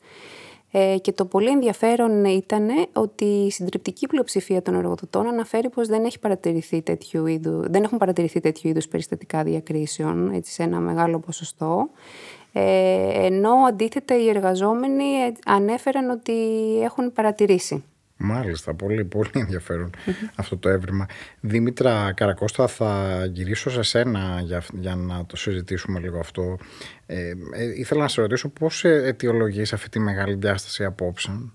Ε, 0.72 0.98
και 1.02 1.12
το 1.12 1.26
πολύ 1.26 1.50
ενδιαφέρον 1.50 2.26
ήταν 2.26 2.70
ότι 2.94 3.26
η 3.26 3.52
συντριπτική 3.52 4.08
πλειοψηφία 4.08 4.62
των 4.62 4.76
εργοδοτών 4.76 5.28
αναφέρει 5.28 5.70
πως 5.70 5.88
δεν, 5.88 6.06
έχει 6.06 6.20
παρατηρηθεί 6.20 6.82
τέτοιου 6.82 7.26
είδου, 7.26 7.64
δεν 7.70 7.84
έχουν 7.84 7.98
παρατηρηθεί 7.98 8.40
τέτοιου 8.40 8.70
είδους 8.70 8.88
περιστατικά 8.88 9.44
διακρίσεων 9.44 10.32
έτσι, 10.34 10.52
σε 10.52 10.64
ένα 10.64 10.80
μεγάλο 10.80 11.20
ποσοστό. 11.20 11.90
Ε, 12.54 13.26
ενώ 13.26 13.52
αντίθετα 13.52 14.18
οι 14.18 14.30
εργαζόμενοι 14.30 15.04
ανέφεραν 15.46 16.10
ότι 16.10 16.34
έχουν 16.84 17.14
παρατηρήσει. 17.14 17.84
Μάλιστα, 18.18 18.74
πολύ, 18.74 19.06
πολύ 19.06 19.30
αυτό 20.36 20.58
το 20.58 20.70
έβριμα. 20.70 21.06
Δήμητρα 21.40 22.14
Καρακώστα, 22.14 22.68
θα 22.68 23.26
γυρίσω 23.34 23.70
σε 23.70 23.82
σένα 23.82 24.42
για, 24.44 24.64
για 24.74 24.96
να 24.96 25.26
το 25.26 25.38
συζητήσουμε 25.38 26.00
λίγο 26.00 26.20
αυτό. 26.20 26.58
Ε, 27.06 27.30
ε, 27.30 27.64
ήθελα 27.76 28.02
να 28.02 28.08
σε 28.08 28.22
ρωτήσω 28.22 28.50
πώς 28.50 28.84
αιτιολογείς 28.84 29.74
αυτή 29.74 29.90
τη 29.90 30.00
μεγάλη 30.00 30.36
διάσταση 30.36 30.84
απόψεων 30.84 31.54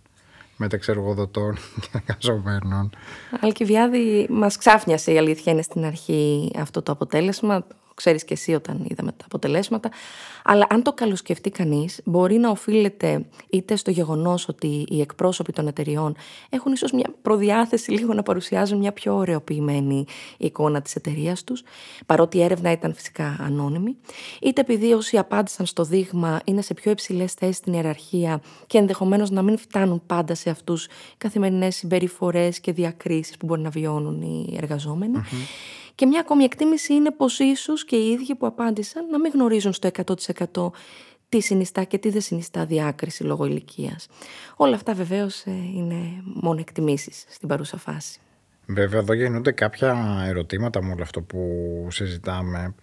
μεταξύ 0.56 0.90
εργοδοτών 0.90 1.56
και 1.80 1.88
εργαζομένων. 2.06 2.90
Αλκιβιάδη, 3.40 4.26
μας 4.30 4.56
ξάφνιασε 4.56 5.12
η 5.12 5.18
αλήθεια 5.18 5.52
είναι 5.52 5.62
στην 5.62 5.84
αρχή 5.84 6.50
αυτό 6.56 6.82
το 6.82 6.92
αποτέλεσμα 6.92 7.66
ξέρεις 8.00 8.24
και 8.24 8.32
εσύ 8.32 8.54
όταν 8.54 8.86
είδαμε 8.88 9.12
τα 9.12 9.24
αποτελέσματα. 9.24 9.90
Αλλά 10.44 10.66
αν 10.70 10.82
το 10.82 10.92
καλοσκεφτεί 10.92 11.50
κανείς, 11.50 12.00
μπορεί 12.04 12.36
να 12.36 12.50
οφείλεται 12.50 13.24
είτε 13.50 13.76
στο 13.76 13.90
γεγονός 13.90 14.48
ότι 14.48 14.84
οι 14.88 15.00
εκπρόσωποι 15.00 15.52
των 15.52 15.66
εταιριών 15.66 16.16
έχουν 16.48 16.72
ίσως 16.72 16.92
μια 16.92 17.14
προδιάθεση 17.22 17.90
λίγο 17.98 18.14
να 18.14 18.22
παρουσιάζουν 18.22 18.78
μια 18.78 18.92
πιο 18.92 19.16
ωρεοποιημένη 19.16 20.04
εικόνα 20.38 20.82
της 20.82 20.94
εταιρείας 20.94 21.44
τους, 21.44 21.62
παρότι 22.06 22.38
η 22.38 22.42
έρευνα 22.42 22.70
ήταν 22.70 22.94
φυσικά 22.94 23.36
ανώνυμη, 23.40 23.96
είτε 24.40 24.60
επειδή 24.60 24.92
όσοι 24.92 25.18
απάντησαν 25.18 25.66
στο 25.66 25.84
δείγμα 25.84 26.40
είναι 26.44 26.62
σε 26.62 26.74
πιο 26.74 26.90
υψηλές 26.90 27.32
θέσεις 27.32 27.56
στην 27.56 27.72
ιεραρχία 27.72 28.40
και 28.66 28.78
ενδεχομένως 28.78 29.30
να 29.30 29.42
μην 29.42 29.58
φτάνουν 29.58 30.02
πάντα 30.06 30.34
σε 30.34 30.50
αυτούς 30.50 30.88
καθημερινές 31.18 31.76
συμπεριφορές 31.76 32.60
και 32.60 32.72
διακρίσεις 32.72 33.36
που 33.36 33.46
μπορεί 33.46 33.60
να 33.60 33.70
βιώνουν 33.70 34.22
οι 34.22 34.56
εργαζομενοι 34.56 35.18
και 36.00 36.06
μια 36.06 36.20
ακόμη 36.20 36.44
εκτίμηση 36.44 36.94
είναι 36.94 37.10
πως 37.10 37.38
ίσως 37.38 37.84
και 37.84 37.96
οι 37.96 38.10
ίδιοι 38.10 38.34
που 38.34 38.46
απάντησαν 38.46 39.06
να 39.10 39.18
μην 39.18 39.32
γνωρίζουν 39.34 39.72
στο 39.72 39.90
100% 40.54 40.70
τι 41.28 41.40
συνιστά 41.40 41.84
και 41.84 41.98
τι 41.98 42.10
δεν 42.10 42.20
συνιστά 42.20 42.64
διάκριση 42.64 43.24
λόγω 43.24 43.44
ηλικίας. 43.44 44.08
Όλα 44.56 44.74
αυτά 44.74 44.94
βεβαίως 44.94 45.44
ε, 45.44 45.50
είναι 45.74 45.96
μόνο 46.24 46.60
εκτιμήσεις 46.60 47.24
στην 47.28 47.48
παρούσα 47.48 47.76
φάση. 47.76 48.20
Βέβαια, 48.66 49.00
εδώ 49.00 49.12
γεννούνται 49.12 49.52
κάποια 49.52 50.22
ερωτήματα 50.26 50.82
με 50.82 50.92
όλο 50.92 51.02
αυτό 51.02 51.22
που 51.22 51.40
συζητάμε. 51.90 52.74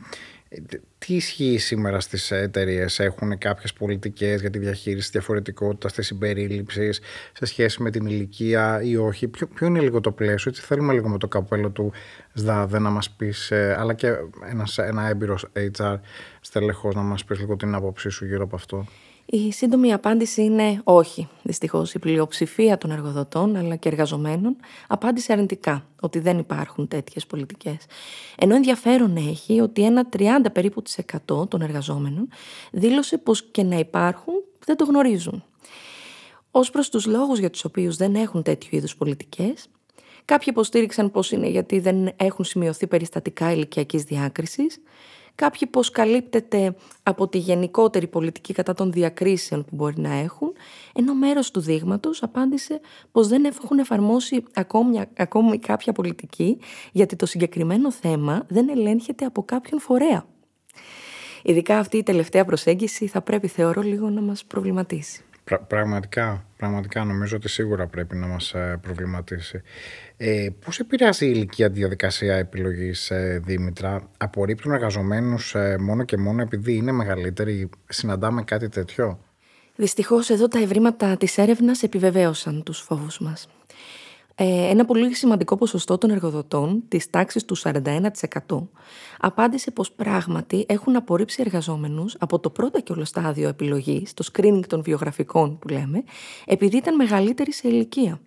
Τι 0.98 1.16
ισχύει 1.16 1.58
σήμερα 1.58 2.00
στις 2.00 2.32
εταιρείες, 2.32 3.00
έχουν 3.00 3.38
κάποιες 3.38 3.74
πολιτικές 3.74 4.42
για 4.42 4.50
τη 4.50 4.60
διαχείριση 4.60 5.02
της 5.02 5.10
διαφορετικότητας, 5.10 5.94
της 5.94 6.06
συμπερίληψης 6.06 7.00
σε 7.34 7.46
σχέση 7.46 7.82
με 7.82 7.92
την 7.92 8.06
ηλικία 8.06 8.82
ή 8.82 8.98
όχι; 8.98 9.28
Ποιο, 9.28 9.48
ποιο 9.48 9.68
είναι 9.68 9.80
λίγο 9.80 10.02
το 10.02 10.12
πλαίσιο, 10.12 10.52
έτσι 10.52 10.62
θέλουμε 10.62 10.94
λίγο 10.94 11.10
με 11.10 11.18
το 11.18 11.28
καπέλο 11.28 11.70
του 11.70 11.92
ΣΔΑΔΕ 12.34 12.80
να 12.80 12.90
μας 12.90 13.10
πεις, 13.10 13.52
ε, 13.52 13.76
αλλά 13.80 13.94
και 13.94 14.14
ένας, 14.50 14.78
ένα 14.78 15.08
έμπειρος 15.08 15.46
HR 15.76 16.00
στελεχός 16.42 16.96
να 16.96 17.02
μας 17.02 17.26
πεις 17.26 17.40
λίγο 17.40 17.56
την 17.56 17.76
άποψή 17.76 18.10
σου 18.10 18.26
γύρω 18.26 18.44
από 18.44 18.56
αυτό. 18.56 18.86
Η 19.30 19.52
σύντομη 19.52 19.94
απάντηση 19.94 20.44
είναι 20.44 20.82
όχι. 20.84 21.28
Δυστυχώς, 21.44 21.94
η 21.94 22.00
πλειοψηφία 22.00 22.78
των 22.78 22.92
εργοδοτών 22.92 23.56
αλλά 23.56 23.76
και 23.76 23.90
εργαζομένων 23.90 24.56
απάντησε 24.88 25.34
αρνητικά 25.34 25.86
ότι 26.02 26.20
δεν 26.20 26.38
υπάρχουν 26.38 26.88
τέτοιες 26.88 27.26
πολιτικές. 27.26 27.78
Ενώ 28.38 28.56
ενδιαφέρον 28.56 29.18
έχει 29.18 29.60
ότι 29.60 29.84
ένα 29.84 30.10
30 30.18 30.24
περίπου 30.54 30.82
της 30.82 31.00
100 31.28 31.50
των 31.50 31.62
εργαζόμενων 31.62 32.30
δήλωσε 32.72 33.18
πως 33.18 33.44
και 33.44 33.64
να 33.64 33.78
υπάρχουν 33.78 34.34
δεν 34.66 34.78
το 34.78 34.86
γνωρίζουν. 34.86 35.44
Ω 36.52 36.60
προς 36.60 36.90
τους 36.90 37.06
λόγους 37.06 37.40
για 37.40 37.50
τους 37.50 37.66
οποίους 37.66 37.96
δεν 37.96 38.16
έχουν 38.16 38.44
τέτοιου 38.44 38.70
είδους 38.72 38.96
πολιτικές, 38.96 39.68
κάποιοι 40.26 40.48
υποστήριξαν 40.50 41.12
πως 41.12 41.32
είναι 41.32 41.48
γιατί 41.48 41.80
δεν 41.80 42.12
έχουν 42.16 42.46
σημειωθεί 42.46 42.88
περιστατικά 42.88 43.52
ηλικιακής 43.52 44.04
διάκρισης, 44.04 44.82
κάποιοι 45.38 45.68
πως 45.68 45.90
καλύπτεται 45.90 46.76
από 47.04 47.28
τη 47.28 47.38
γενικότερη 47.38 48.08
πολιτική 48.08 48.54
κατά 48.54 48.74
των 48.74 48.92
διακρίσεων 48.92 49.66
που 49.66 49.76
μπορεί 49.76 50.02
να 50.02 50.14
έχουν, 50.14 50.54
ενώ 50.94 51.14
μέρος 51.14 51.52
του 51.52 51.60
δείγματος 51.60 52.24
απάντησε 52.24 52.80
πως 53.12 53.28
δεν 53.28 53.46
έχουν 53.46 53.80
εφαρμόσει 53.80 54.44
ακόμη, 54.54 55.02
ακόμη 55.18 55.60
κάποια 55.60 55.94
πολιτική, 55.94 56.58
γιατί 56.92 57.16
το 57.16 57.26
συγκεκριμένο 57.26 57.92
θέμα 57.92 58.46
δεν 58.48 58.70
ελέγχεται 58.70 59.26
από 59.26 59.44
κάποιον 59.44 59.80
φορέα. 59.80 60.26
Ειδικά 61.44 61.80
αυτή 61.80 61.98
η 61.98 62.04
τελευταία 62.04 62.46
προσέγγιση 62.46 63.08
θα 63.08 63.22
πρέπει 63.22 63.48
θεωρώ 63.48 63.82
λίγο 63.82 64.10
να 64.10 64.22
μας 64.22 64.46
προβληματίσει 64.46 65.27
πραγματικά, 65.68 66.46
πραγματικά 66.58 67.04
νομίζω 67.04 67.36
ότι 67.36 67.50
σίγουρα 67.50 67.88
πρέπει 67.88 68.16
να 68.16 68.28
μας 68.28 68.54
ε, 68.54 68.80
προβληματίσει. 68.82 69.62
Ε, 70.18 70.48
πώς 70.66 70.80
επηρεάζει 70.80 71.26
η 71.26 71.32
ηλικία 71.36 71.68
τη 71.68 71.74
διαδικασία 71.74 72.36
επιλογής, 72.36 73.12
ε, 73.12 73.42
Δήμητρα, 73.46 74.10
απορρίπτουν 74.18 74.72
εργαζομένους 74.72 75.56
ε, 75.56 75.78
μόνο 75.80 76.04
και 76.04 76.18
μόνο 76.18 76.42
επειδή 76.42 76.74
είναι 76.76 76.92
μεγαλύτεροι, 76.92 77.70
συναντάμε 77.88 78.44
κάτι 78.44 78.70
τέτοιο; 78.70 79.20
Δυστυχώς 79.80 80.30
εδώ 80.30 80.48
τα 80.48 80.60
ευρήματα 80.60 81.18
της 81.18 81.38
έρευνας 81.38 81.84
επιβεβαίωσαν 81.84 82.64
τους 82.64 82.80
φόβους 82.80 83.20
μας. 83.20 83.48
Ε, 84.40 84.70
ένα 84.70 84.86
πολύ 84.86 85.16
σημαντικό 85.16 85.56
ποσοστό 85.56 85.98
των 85.98 86.10
εργοδοτών, 86.10 86.84
της 86.88 87.10
τάξης 87.10 87.46
του 87.46 87.58
41%, 87.58 88.68
απάντησε 89.20 89.72
πως 89.72 89.92
πράγματι 89.92 90.66
έχουν 90.68 90.96
απορρίψει 90.96 91.42
εργαζόμενους 91.46 92.16
από 92.20 92.40
το 92.40 92.50
πρώτο 92.50 92.82
και 92.82 92.92
όλο 92.92 93.06
στάδιο 93.06 93.48
επιλογής, 93.48 94.14
το 94.14 94.30
screening 94.34 94.66
των 94.68 94.82
βιογραφικών 94.82 95.60
που 95.60 95.68
λέμε, 95.68 96.04
επειδή 96.46 96.78
ήταν 96.78 96.96
μεγαλύτεροι 96.96 97.54
σε 97.54 97.68
ηλικία. 97.68 98.20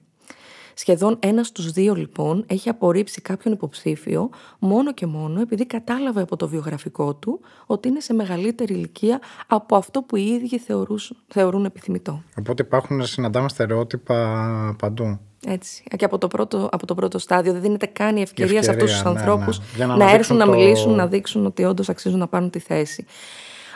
Σχεδόν 0.74 1.18
ένας 1.20 1.46
στους 1.46 1.70
δύο 1.70 1.94
λοιπόν 1.94 2.44
έχει 2.46 2.68
απορρίψει 2.68 3.20
κάποιον 3.20 3.54
υποψήφιο 3.54 4.30
μόνο 4.58 4.92
και 4.92 5.06
μόνο 5.06 5.40
επειδή 5.40 5.66
κατάλαβε 5.66 6.20
από 6.22 6.36
το 6.36 6.48
βιογραφικό 6.48 7.14
του 7.14 7.40
ότι 7.66 7.88
είναι 7.88 8.00
σε 8.00 8.12
μεγαλύτερη 8.14 8.74
ηλικία 8.74 9.20
από 9.46 9.76
αυτό 9.76 10.02
που 10.02 10.16
οι 10.16 10.26
ίδιοι 10.26 10.58
θεωρούν, 10.58 10.98
θεωρούν 11.28 11.64
επιθυμητό. 11.64 12.22
Οπότε 12.38 12.62
υπάρχουν 12.62 13.06
συναντάμε 13.06 13.48
στερεότυπα 13.48 14.76
παντού. 14.78 15.18
Έτσι. 15.46 15.82
Και 15.96 16.04
από 16.04 16.18
το, 16.18 16.26
πρώτο, 16.28 16.68
από 16.72 16.86
το 16.86 16.94
πρώτο 16.94 17.18
στάδιο 17.18 17.52
δεν 17.52 17.62
δίνεται 17.62 17.86
καν 17.86 18.16
η 18.16 18.20
ευκαιρία, 18.20 18.58
ευκαιρία 18.58 18.62
σε 18.62 18.70
αυτούς 18.70 18.92
τους 18.92 19.02
ναι, 19.02 19.18
ανθρώπους 19.18 19.60
ναι. 19.76 19.86
να, 19.86 19.96
να 19.96 20.10
έρθουν 20.10 20.38
το... 20.38 20.44
να 20.44 20.50
μιλήσουν, 20.50 20.94
να 20.94 21.06
δείξουν 21.06 21.46
ότι 21.46 21.64
όντως 21.64 21.88
αξίζουν 21.88 22.18
να 22.18 22.28
πάρουν 22.28 22.50
τη 22.50 22.58
θέση. 22.58 23.06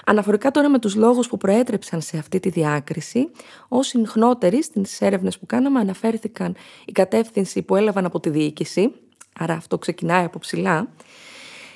Αναφορικά 0.07 0.51
τώρα 0.51 0.69
με 0.69 0.79
τους 0.79 0.95
λόγους 0.95 1.29
που 1.29 1.37
προέτρεψαν 1.37 2.01
σε 2.01 2.19
αυτή 2.19 2.41
τη 2.41 2.49
διάκριση, 2.49 3.31
ως 3.69 3.87
συχνότεροι 3.87 4.63
στις 4.63 5.01
έρευνες 5.01 5.39
που 5.39 5.47
κάναμε 5.47 5.81
αναφέρθηκαν 5.81 6.57
η 6.85 6.93
κατεύθυνση 6.93 7.63
που 7.63 7.77
έλαβαν 7.77 8.05
από 8.05 8.21
τη 8.21 8.31
διοίκηση, 8.31 8.93
άρα 9.39 9.55
αυτό 9.55 9.79
ξεκινάει 9.79 10.25
από 10.25 10.39
ψηλά, 10.39 10.89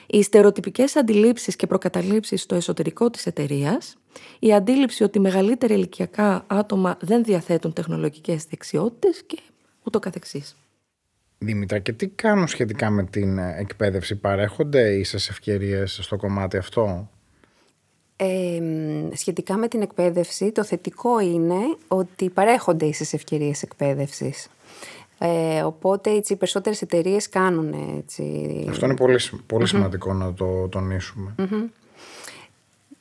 οι 0.06 0.22
στερεοτυπικές 0.22 0.96
αντιλήψεις 0.96 1.56
και 1.56 1.66
προκαταλήψεις 1.66 2.42
στο 2.42 2.54
εσωτερικό 2.54 3.10
της 3.10 3.26
εταιρείας, 3.26 3.96
η 4.38 4.54
αντίληψη 4.54 5.02
ότι 5.02 5.20
μεγαλύτερα 5.20 5.74
ηλικιακά 5.74 6.44
άτομα 6.46 6.96
δεν 7.00 7.24
διαθέτουν 7.24 7.72
τεχνολογικές 7.72 8.44
δεξιότητες 8.44 9.22
και 9.26 9.38
ούτω 9.88 9.98
καθεξής. 9.98 10.56
Δήμητρα, 11.38 11.78
και 11.78 11.92
τι 11.92 12.08
κάνουν 12.08 12.46
σχετικά 12.46 12.90
με 12.90 13.04
την 13.04 13.38
εκπαίδευση, 13.38 14.16
παρέχονται 14.16 14.92
ίσες 14.92 15.28
ευκαιρίες 15.28 15.98
στο 16.02 16.16
κομμάτι 16.16 16.56
αυτό; 16.56 17.10
Ε, 18.16 18.60
σχετικά 19.14 19.56
με 19.56 19.68
την 19.68 19.82
εκπαίδευση, 19.82 20.52
το 20.52 20.64
θετικό 20.64 21.20
είναι 21.20 21.58
ότι 21.88 22.28
παρέχονται 22.28 22.86
ίσες 22.86 23.12
ευκαιρίες 23.12 23.62
εκπαίδευσης. 23.62 24.48
Ε, 25.18 25.62
οπότε 25.62 26.10
έτσι, 26.10 26.32
οι 26.32 26.36
περισσότερες 26.36 26.82
εταιρείες 26.82 27.28
κάνουν 27.28 27.74
έτσι... 27.98 28.66
Αυτό 28.68 28.86
είναι 28.86 28.96
πολύ, 28.96 29.18
πολύ 29.46 29.66
σημαντικό 29.66 30.12
να 30.12 30.34
το 30.34 30.68
τονισουμε 30.68 31.34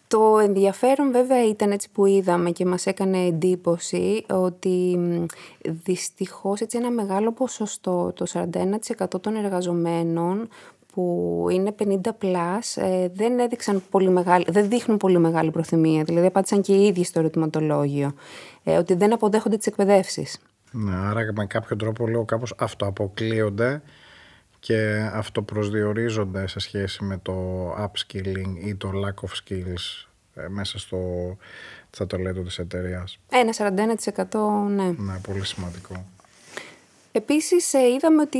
Το 0.07 0.39
ενδιαφέρον 0.39 1.11
βέβαια 1.11 1.47
ήταν 1.47 1.71
έτσι 1.71 1.89
που 1.91 2.05
είδαμε 2.05 2.51
και 2.51 2.65
μας 2.65 2.85
έκανε 2.85 3.17
εντύπωση 3.17 4.25
ότι 4.29 4.99
δυστυχώς 5.83 6.61
έτσι 6.61 6.77
ένα 6.77 6.91
μεγάλο 6.91 7.31
ποσοστό, 7.31 8.13
το 8.15 8.25
41% 8.33 9.21
των 9.21 9.35
εργαζομένων 9.35 10.47
που 10.93 11.45
είναι 11.51 11.75
50 11.79 11.95
plus 12.21 12.81
ε, 12.83 13.07
δεν, 13.13 13.39
έδειξαν 13.39 13.83
πολύ 13.89 14.09
μεγάλη, 14.09 14.45
δεν 14.49 14.69
δείχνουν 14.69 14.97
πολύ 14.97 15.19
μεγάλη 15.19 15.51
προθυμία. 15.51 16.03
Δηλαδή 16.03 16.25
απάντησαν 16.25 16.61
και 16.61 16.73
οι 16.73 16.85
ίδιοι 16.85 17.03
στο 17.03 17.19
ερωτηματολόγιο 17.19 18.13
ε, 18.63 18.77
ότι 18.77 18.93
δεν 18.93 19.13
αποδέχονται 19.13 19.57
τις 19.57 19.67
εκπαιδεύσεις. 19.67 20.39
Ναι, 20.71 20.95
άρα 20.95 21.33
με 21.35 21.45
κάποιο 21.45 21.75
τρόπο 21.75 22.07
λέω 22.07 22.25
κάπως 22.25 22.53
αυτοαποκλείονται 22.57 23.81
και 24.59 25.09
αυτοπροσδιορίζονται 25.13 26.47
σε 26.47 26.59
σχέση 26.59 27.03
με 27.03 27.19
το 27.21 27.69
upskilling 27.71 28.65
ή 28.65 28.75
το 28.75 28.91
lack 29.05 29.27
of 29.27 29.31
skills 29.43 30.07
ε, 30.33 30.47
μέσα 30.47 30.79
στο 30.79 30.97
θα 31.89 32.07
το 32.07 32.17
λέτε 32.17 32.41
της 32.43 32.59
εταιρείας. 32.59 33.19
Ένα 33.29 33.53
41% 33.57 34.69
ναι. 34.69 34.83
Ναι, 34.83 35.19
πολύ 35.21 35.45
σημαντικό. 35.45 36.05
Επίσης 37.11 37.73
ε, 37.73 37.87
είδαμε 37.87 38.21
ότι 38.21 38.39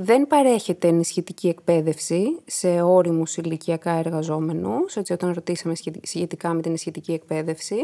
δεν 0.00 0.26
παρέχεται 0.26 0.88
ενισχυτική 0.88 1.48
εκπαίδευση 1.48 2.38
σε 2.46 2.82
όριμους 2.82 3.36
ηλικιακά 3.36 3.90
εργαζόμενους, 3.90 4.96
έτσι 4.96 5.12
όταν 5.12 5.32
ρωτήσαμε 5.32 5.74
σχετικά 6.02 6.48
με 6.48 6.60
την 6.60 6.70
ενισχυτική 6.70 7.12
εκπαίδευση 7.12 7.76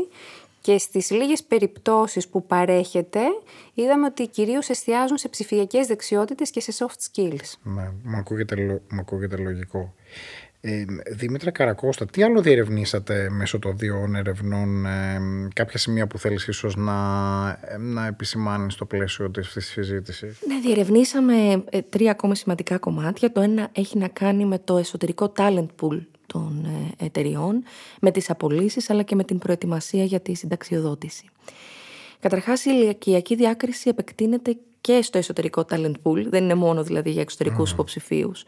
και 0.64 0.78
στις 0.78 1.11
λίγες 1.11 1.42
περιπτώσεις 1.42 2.28
που 2.28 2.47
παρέχεται 2.47 3.21
είδαμε 3.75 4.06
ότι 4.06 4.26
κυρίως 4.26 4.68
εστιάζουν 4.68 5.16
σε 5.16 5.28
ψηφιακές 5.28 5.87
δεξιότητες 5.87 6.50
και 6.50 6.61
σε 6.61 6.73
soft 6.78 7.18
skills. 7.21 7.52
Ναι, 7.62 7.90
μου 8.02 8.16
ακούγεται, 8.16 8.80
ακούγεται 9.00 9.37
λογικό. 9.37 9.94
Ε, 10.61 10.85
Δήμητρα 11.11 11.50
Καρακώστα, 11.50 12.06
τι 12.06 12.23
άλλο 12.23 12.40
διερευνήσατε 12.40 13.30
μέσω 13.30 13.59
των 13.59 13.78
δύο 13.78 14.11
ερευνών, 14.16 14.87
ε, 14.87 15.21
κάποια 15.54 15.78
σημεία 15.78 16.06
που 16.06 16.18
θέλεις 16.18 16.47
ίσως 16.47 16.76
να, 16.76 16.92
ε, 17.49 17.76
να 17.76 18.06
επισημάνεις 18.06 18.73
στο 18.73 18.85
πλαίσιο 18.85 19.30
της, 19.30 19.52
της 19.52 19.66
συζήτησης; 19.66 20.38
Ναι, 20.47 20.61
διερευνήσαμε 20.61 21.64
ε, 21.71 21.83
τρία 21.83 22.11
ακόμα 22.11 22.35
σημαντικά 22.35 22.78
κομμάτια. 22.78 23.33
Το 23.33 23.40
ένα 23.40 23.68
έχει 23.73 23.99
να 23.99 24.09
κάνει 24.09 24.44
με 24.44 24.59
το 24.59 24.76
εσωτερικό 24.76 25.33
talent 25.37 25.66
pool 25.80 26.00
των 26.35 26.64
ε, 26.64 27.05
εταιριών, 27.05 27.62
με 28.00 28.11
τις 28.11 28.31
απολύσεις 28.31 28.91
αλλά 28.91 29.03
και 29.03 29.14
με 29.14 29.25
την 29.25 29.38
προετοιμασία 29.38 30.05
για 30.05 30.21
τη 30.21 30.35
συνταξιοδότηση. 30.35 31.29
Καταρχάς 32.21 32.64
η 32.64 32.71
ηλικιακή 32.75 33.35
διάκριση 33.35 33.88
επεκτείνεται 33.88 34.57
και 34.81 35.03
στο 35.03 35.19
εσωτερικό 35.19 35.64
talent 35.71 35.95
pool, 36.03 36.26
δεν 36.26 36.43
είναι 36.43 36.55
μόνο 36.55 36.83
δηλαδή 36.83 37.11
για 37.11 37.23
εξωτερικούς 37.23 37.71
mm. 37.71 37.73
υποψηφίους 37.73 38.45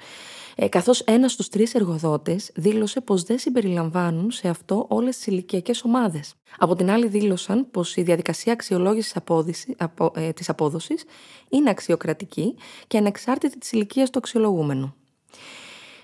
ε, 0.59 0.69
καθώς 0.69 1.00
ένας 1.00 1.33
στους 1.33 1.49
τρεις 1.49 1.75
εργοδότες 1.75 2.50
δήλωσε 2.55 3.00
πως 3.00 3.23
δεν 3.23 3.38
συμπεριλαμβάνουν 3.38 4.31
σε 4.31 4.49
αυτό 4.49 4.87
όλες 4.88 5.16
τις 5.16 5.26
ηλικιακές 5.26 5.85
ομάδες. 5.85 6.35
Από 6.59 6.75
την 6.75 6.90
άλλη 6.90 7.09
δήλωσαν 7.09 7.71
πως 7.71 7.97
η 7.97 8.02
διαδικασία 8.02 8.52
αξιολόγησης 8.52 9.16
απόδοση, 9.16 9.75
απο, 9.78 10.12
ε, 10.14 10.33
της 10.33 10.49
απόδοσης 10.49 11.05
είναι 11.49 11.71
αξιοκρατική 11.71 12.55
και 12.87 12.99
ανεξάρτητη 12.99 13.59
της 13.59 13.73
ηλικίας 13.73 14.11
του 14.11 14.19
αξιολογούμενου. 14.19 14.95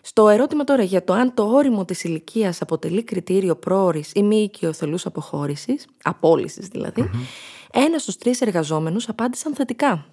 Στο 0.05 0.29
ερώτημα 0.29 0.65
τώρα 0.65 0.83
για 0.83 1.05
το 1.05 1.13
αν 1.13 1.35
το 1.35 1.45
όριμο 1.45 1.85
της 1.85 2.05
ηλικίας 2.05 2.63
αποτελεί 2.63 3.03
κριτήριο 3.03 3.57
πρόορης 3.57 4.13
ή 4.15 4.23
μη 4.23 4.43
οικειοθελούς 4.43 5.07
αποχώρησης, 5.07 5.87
απόλυσης 6.03 6.67
δηλαδή, 6.69 7.11
mm-hmm. 7.13 7.27
ένας 7.73 8.03
στους 8.03 8.17
τρεις 8.17 8.41
εργαζόμενους 8.41 9.09
απάντησαν 9.09 9.55
θετικά 9.55 10.07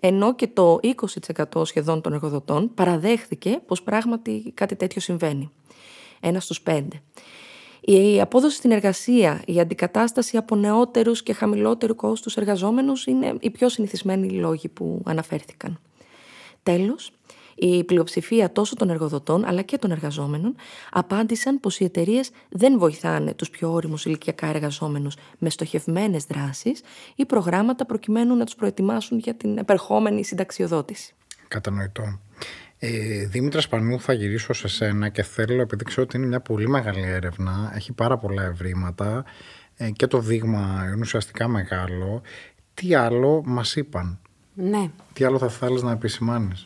ενώ 0.00 0.34
και 0.34 0.46
το 0.46 0.78
20% 1.54 1.66
σχεδόν 1.66 2.00
των 2.00 2.12
εργοδοτών 2.12 2.74
παραδέχθηκε 2.74 3.60
πως 3.66 3.82
πράγματι 3.82 4.52
κάτι 4.54 4.76
τέτοιο 4.76 5.00
συμβαίνει. 5.00 5.50
Ένας 6.20 6.44
στους 6.44 6.60
πέντε. 6.60 7.02
Η 7.80 8.20
απόδοση 8.20 8.56
στην 8.56 8.70
εργασία, 8.70 9.42
η 9.46 9.60
αντικατάσταση 9.60 10.36
από 10.36 10.56
νεότερους 10.56 11.22
και 11.22 11.32
χαμηλότερου 11.32 11.94
κόστους 11.94 12.36
εργαζόμενους 12.36 13.06
είναι 13.06 13.34
οι 13.40 13.50
πιο 13.50 13.68
συνηθισμένοι 13.68 14.30
λόγοι 14.30 14.68
που 14.68 15.02
αναφέρθηκαν. 15.04 15.78
Τέλος, 16.62 17.10
η 17.58 17.84
πλειοψηφία 17.84 18.52
τόσο 18.52 18.74
των 18.76 18.90
εργοδοτών 18.90 19.44
αλλά 19.44 19.62
και 19.62 19.78
των 19.78 19.90
εργαζόμενων 19.90 20.54
απάντησαν 20.90 21.60
πως 21.60 21.80
οι 21.80 21.84
εταιρείες 21.84 22.30
δεν 22.48 22.78
βοηθάνε 22.78 23.34
τους 23.34 23.50
πιο 23.50 23.72
όριμους 23.72 24.04
ηλικιακά 24.04 24.46
εργαζόμενους 24.46 25.16
με 25.38 25.50
στοχευμένες 25.50 26.24
δράσεις 26.24 26.80
ή 27.14 27.24
προγράμματα 27.24 27.86
προκειμένου 27.86 28.36
να 28.36 28.44
τους 28.44 28.54
προετοιμάσουν 28.54 29.18
για 29.18 29.34
την 29.34 29.58
επερχόμενη 29.58 30.24
συνταξιοδότηση. 30.24 31.14
Κατανοητό. 31.48 32.20
Ε, 32.78 33.24
Δήμητρας 33.26 33.62
Σπανού, 33.64 34.00
θα 34.00 34.12
γυρίσω 34.12 34.52
σε 34.52 34.68
σένα 34.68 35.08
και 35.08 35.22
θέλω, 35.22 35.60
επειδή 35.60 35.84
ξέρω 35.84 36.02
ότι 36.02 36.16
είναι 36.16 36.26
μια 36.26 36.40
πολύ 36.40 36.68
μεγάλη 36.68 37.06
έρευνα, 37.06 37.72
έχει 37.74 37.92
πάρα 37.92 38.18
πολλά 38.18 38.42
ευρήματα 38.42 39.24
ε, 39.76 39.90
και 39.90 40.06
το 40.06 40.18
δείγμα 40.18 40.84
είναι 40.86 41.00
ουσιαστικά 41.00 41.48
μεγάλο. 41.48 42.22
Τι 42.74 42.94
άλλο 42.94 43.42
μας 43.44 43.76
είπαν, 43.76 44.18
Ναι. 44.54 44.90
τι 45.12 45.24
άλλο 45.24 45.38
θα 45.38 45.48
θέλεις 45.48 45.82
να 45.82 45.92
επισημάνεις; 45.92 46.64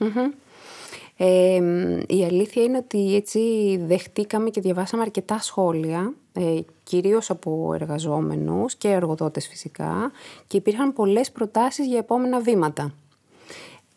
Ε, 1.24 1.62
η 2.08 2.24
αλήθεια 2.24 2.62
είναι 2.62 2.76
ότι 2.76 3.14
έτσι 3.14 3.40
δεχτήκαμε 3.86 4.50
και 4.50 4.60
διαβάσαμε 4.60 5.02
αρκετά 5.02 5.38
σχόλια, 5.38 6.12
ε, 6.32 6.58
κυρίως 6.82 7.30
από 7.30 7.72
εργαζόμενους 7.74 8.74
και 8.74 8.88
εργοδότες 8.88 9.48
φυσικά, 9.48 10.10
και 10.46 10.56
υπήρχαν 10.56 10.92
πολλές 10.92 11.30
προτάσεις 11.30 11.86
για 11.86 11.98
επόμενα 11.98 12.40
βήματα. 12.40 12.94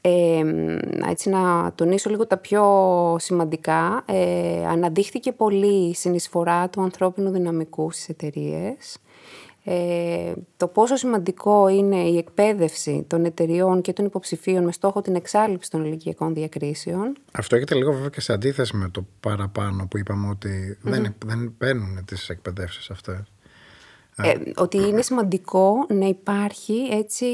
Ε, 0.01 0.44
έτσι 1.10 1.29
να 1.29 1.72
τονίσω 1.75 2.10
λίγο 2.10 2.27
τα 2.27 2.38
πιο 2.38 2.63
σημαντικά. 3.20 4.03
Ε, 4.05 4.65
αναδείχθηκε 4.67 5.32
πολύ 5.32 5.89
η 5.89 5.94
συνεισφορά 5.94 6.70
του 6.70 6.82
ανθρώπινου 6.82 7.29
δυναμικού 7.29 7.91
στις 7.91 8.10
εταιρείες. 8.10 8.98
Ε, 9.67 10.34
το 10.57 10.67
πόσο 10.67 10.95
σημαντικό 10.95 11.67
είναι 11.67 11.95
η 11.95 12.17
εκπαίδευση 12.17 13.05
των 13.07 13.25
εταιριών 13.25 13.81
και 13.81 13.93
των 13.93 14.05
υποψηφίων 14.05 14.63
με 14.63 14.72
στόχο 14.72 15.01
την 15.01 15.15
εξάλληψη 15.15 15.69
των 15.69 15.86
ηλικιακών 15.86 16.34
διακρίσεων. 16.34 17.17
Αυτό 17.31 17.55
έχετε 17.55 17.75
λίγο 17.75 17.91
βέβαια 17.91 18.10
και 18.10 18.22
σε 18.22 18.34
αντίθεση 18.34 18.75
με 18.75 18.89
το 18.89 19.05
παραπάνω 19.19 19.88
που 19.89 19.98
είπαμε 19.98 20.29
ότι 20.29 20.77
δεν, 20.81 21.15
δεν 21.25 21.53
παίρνουν 21.57 22.05
τις 22.05 22.29
εκπαιδεύσεις 22.29 22.89
αυτές. 22.89 23.24
Ε, 24.17 24.34
ότι 24.55 24.77
είναι 24.77 25.01
σημαντικό 25.01 25.86
να 25.89 26.05
υπάρχει 26.05 26.88
έτσι 26.91 27.25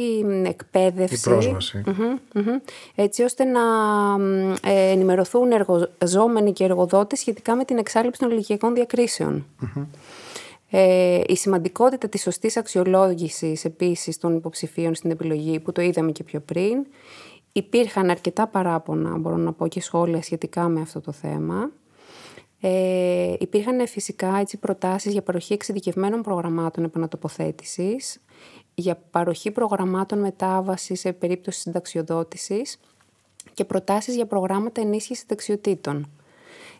εκπαίδευση. 0.46 1.16
Η 1.16 1.20
πρόσβαση. 1.34 1.84
Μμμ, 1.86 2.18
μμμ. 2.34 2.60
έτσι 2.96 3.24
ώστε 3.24 3.44
να 3.44 3.62
μ, 4.18 4.52
ε, 4.52 4.90
ενημερωθούν 4.90 5.52
εργαζόμενοι 5.52 6.54
και 6.54 6.64
εργοδότες 6.64 7.20
σχετικά 7.20 7.56
με 7.56 7.66
την 7.66 7.78
εξάλληψη 7.78 8.20
των 8.20 8.32
ηλικιακών 8.32 8.74
διακρίσεων. 8.74 9.46
Ε, 10.74 11.22
η 11.28 11.36
σημαντικότητα 11.36 12.10
της 12.10 12.22
σωστής 12.22 12.58
αξιολόγησης 12.58 13.66
επίσης 13.66 14.18
των 14.18 14.36
υποψηφίων 14.36 14.96
στην 14.96 15.12
επιλογή 15.12 15.60
που 15.60 15.72
το 15.72 15.82
είδαμε 15.82 16.12
και 16.12 16.24
πιο 16.24 16.40
πριν. 16.40 16.86
Υπήρχαν 17.52 18.10
αρκετά 18.10 18.48
παράπονα, 18.48 19.18
μπορώ 19.18 19.38
να 19.38 19.54
πω, 19.54 19.68
και 19.68 19.82
σχόλια 19.82 20.22
σχετικά 20.22 20.68
με 20.68 20.82
αυτό 20.82 21.02
το 21.02 21.12
θέμα. 21.12 21.72
Ε, 22.62 23.34
υπήρχαν 23.40 23.88
φυσικά 23.88 24.38
έτσι, 24.38 24.58
προτάσεις 24.58 25.12
για 25.12 25.22
παροχή 25.22 25.54
εξειδικευμένων 25.54 26.22
προγραμμάτων 26.22 26.84
επανατοποθέτησης, 26.84 28.22
για 28.74 28.96
παροχή 29.12 29.52
προγραμμάτων 29.52 30.20
μετάβασης 30.20 31.00
σε 31.00 31.14
περίπτωση 31.14 31.60
συνταξιοδότησης 31.60 32.80
και 33.54 33.66
προτάσεις 33.66 34.16
για 34.16 34.26
προγράμματα 34.26 34.82
ενίσχυσης 34.82 35.26
δεξιοτήτων. 35.28 36.10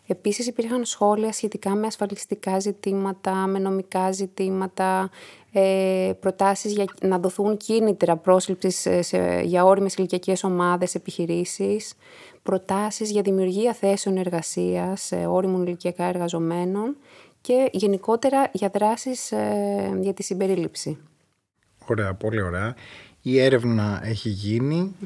Επίσης 0.06 0.46
υπήρχαν 0.46 0.84
σχόλια 0.84 1.32
σχετικά 1.32 1.74
με 1.74 1.86
ασφαλιστικά 1.86 2.58
ζητήματα, 2.58 3.34
με 3.34 3.58
νομικά 3.58 4.12
ζητήματα, 4.12 5.10
ε, 5.52 6.12
προτάσεις 6.20 6.72
για 6.72 6.84
να 7.02 7.18
δοθούν 7.18 7.56
κίνητρα 7.56 8.16
πρόσληψης 8.16 8.76
σε, 8.76 9.02
σε, 9.02 9.40
για 9.40 9.64
όριμες 9.64 9.94
ηλικιακές 9.94 10.44
ομάδες, 10.44 10.94
επιχειρήσεις, 10.94 11.94
προτάσεις 12.42 13.10
για 13.10 13.22
δημιουργία 13.22 13.72
θέσεων 13.72 14.16
εργασίας 14.16 15.12
ε, 15.12 15.26
όριμων 15.26 15.66
ηλικιακά 15.66 16.04
εργαζομένων 16.04 16.96
και 17.40 17.68
γενικότερα 17.72 18.50
για 18.52 18.68
δράσεις 18.68 19.32
ε, 19.32 19.98
για 20.00 20.14
τη 20.14 20.22
συμπερίληψη. 20.22 20.98
Ωραία, 21.86 22.14
πολύ 22.14 22.42
ωραία. 22.42 22.74
Η 23.22 23.40
έρευνα 23.40 24.00
έχει 24.04 24.28
γίνει. 24.28 24.96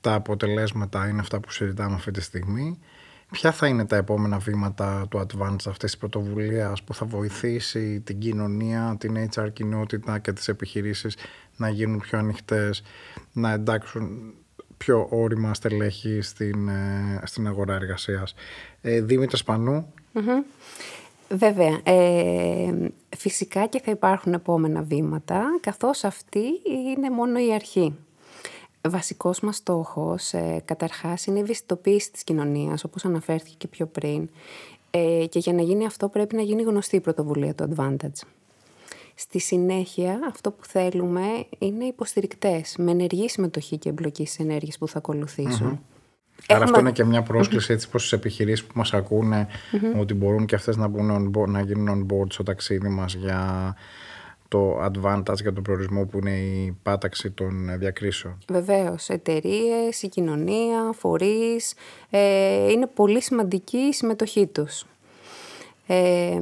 Τα 0.00 0.14
αποτελέσματα 0.14 1.08
είναι 1.08 1.20
αυτά 1.20 1.40
που 1.40 1.50
συζητάμε 1.50 1.94
αυτή 1.94 2.10
τη 2.10 2.20
στιγμή. 2.20 2.78
Ποια 3.32 3.52
θα 3.52 3.66
είναι 3.66 3.86
τα 3.86 3.96
επόμενα 3.96 4.38
βήματα 4.38 5.06
του 5.10 5.18
Advance 5.18 5.54
αυτής 5.54 5.76
της 5.76 5.96
πρωτοβουλίας 5.96 6.82
που 6.82 6.94
θα 6.94 7.06
βοηθήσει 7.06 8.00
την 8.00 8.18
κοινωνία, 8.18 8.96
την 8.98 9.28
HR 9.34 9.52
κοινότητα 9.52 10.18
και 10.18 10.32
τις 10.32 10.48
επιχειρήσεις 10.48 11.16
να 11.56 11.68
γίνουν 11.68 12.00
πιο 12.00 12.18
ανοιχτές, 12.18 12.82
να 13.32 13.52
εντάξουν 13.52 14.34
πιο 14.76 15.06
όρημα 15.10 15.54
στελέχη 15.54 16.20
στην, 16.20 16.68
ε, 16.68 17.20
στην 17.24 17.46
αγορά 17.46 17.74
εργασίας. 17.74 18.34
Ε, 18.80 19.00
Δήμητρα 19.00 19.36
Σπανού, 19.36 19.92
Βέβαια, 21.28 21.80
ε, 21.82 22.90
φυσικά 23.16 23.66
και 23.66 23.80
θα 23.84 23.90
υπάρχουν 23.90 24.32
επόμενα 24.32 24.82
βήματα, 24.82 25.42
καθώς 25.60 26.04
αυτή 26.04 26.44
είναι 26.96 27.10
μόνο 27.10 27.38
η 27.38 27.54
αρχή. 27.54 27.94
Βασικός 28.88 29.40
μας 29.40 29.56
στόχος, 29.56 30.32
ε, 30.32 30.62
καταρχάς, 30.64 31.26
είναι 31.26 31.38
η 31.38 31.42
ευαισθητοποίηση 31.42 32.12
της 32.12 32.24
κοινωνίας, 32.24 32.84
όπως 32.84 33.04
αναφέρθηκε 33.04 33.54
και 33.58 33.68
πιο 33.68 33.86
πριν. 33.86 34.28
Ε, 34.90 35.26
και 35.28 35.38
για 35.38 35.52
να 35.52 35.62
γίνει 35.62 35.86
αυτό 35.86 36.08
πρέπει 36.08 36.36
να 36.36 36.42
γίνει 36.42 36.62
γνωστή 36.62 36.96
η 36.96 37.00
πρωτοβουλία 37.00 37.54
του 37.54 37.68
Advantage. 37.68 38.26
Στη 39.14 39.40
συνέχεια, 39.40 40.20
αυτό 40.28 40.50
που 40.50 40.64
θέλουμε 40.64 41.22
είναι 41.58 41.84
υποστηρικτές, 41.84 42.74
με 42.78 42.90
ενεργή 42.90 43.28
συμμετοχή 43.28 43.78
και 43.78 43.88
εμπλοκή 43.88 44.26
στις 44.26 44.38
ενέργειες 44.38 44.78
που 44.78 44.88
θα 44.88 44.98
ακολουθήσουν. 44.98 45.80
Άρα 46.48 46.64
αυτό 46.64 46.80
είναι 46.80 46.92
και 46.92 47.04
μια 47.04 47.22
πρόσκληση 47.22 47.72
έτσι 47.72 47.88
προς 47.88 48.02
τις 48.02 48.12
επιχειρήσεις 48.12 48.64
που 48.64 48.72
μας 48.74 48.94
ακούνε 48.94 49.46
ότι 49.98 50.14
μπορούν 50.14 50.46
και 50.46 50.54
αυτές 50.54 50.76
να, 50.76 50.88
μπουν 50.88 51.10
on 51.10 51.38
board, 51.38 51.48
να 51.48 51.60
γίνουν 51.60 52.08
on 52.08 52.14
board 52.14 52.32
στο 52.32 52.42
ταξίδι 52.42 52.88
μας 52.88 53.14
για 53.14 53.74
το 54.52 54.84
advantage, 54.84 55.40
για 55.40 55.52
τον 55.52 55.62
προορισμό 55.62 56.04
που 56.04 56.18
είναι 56.18 56.36
η 56.38 56.76
πάταξη 56.82 57.30
των 57.30 57.78
διακρίσεων. 57.78 58.38
Βεβαίως, 58.48 59.08
εταιρείες, 59.08 60.02
η 60.02 60.08
κοινωνία, 60.08 60.92
φορείς, 60.92 61.74
ε, 62.10 62.70
είναι 62.70 62.86
πολύ 62.86 63.22
σημαντική 63.22 63.76
η 63.76 63.92
συμμετοχή 63.92 64.46
τους. 64.46 64.86
Ε, 65.86 66.38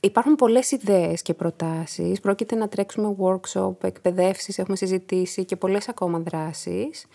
υπάρχουν 0.00 0.34
πολλές 0.34 0.70
ιδέες 0.70 1.22
και 1.22 1.34
προτάσεις. 1.34 2.20
Πρόκειται 2.20 2.54
να 2.54 2.68
τρέξουμε 2.68 3.16
workshop, 3.20 3.84
εκπαιδεύσεις, 3.84 4.58
έχουμε 4.58 4.76
συζητήσει 4.76 5.44
και 5.44 5.56
πολλές 5.56 5.88
ακόμα 5.88 6.18
δράσεις. 6.18 7.06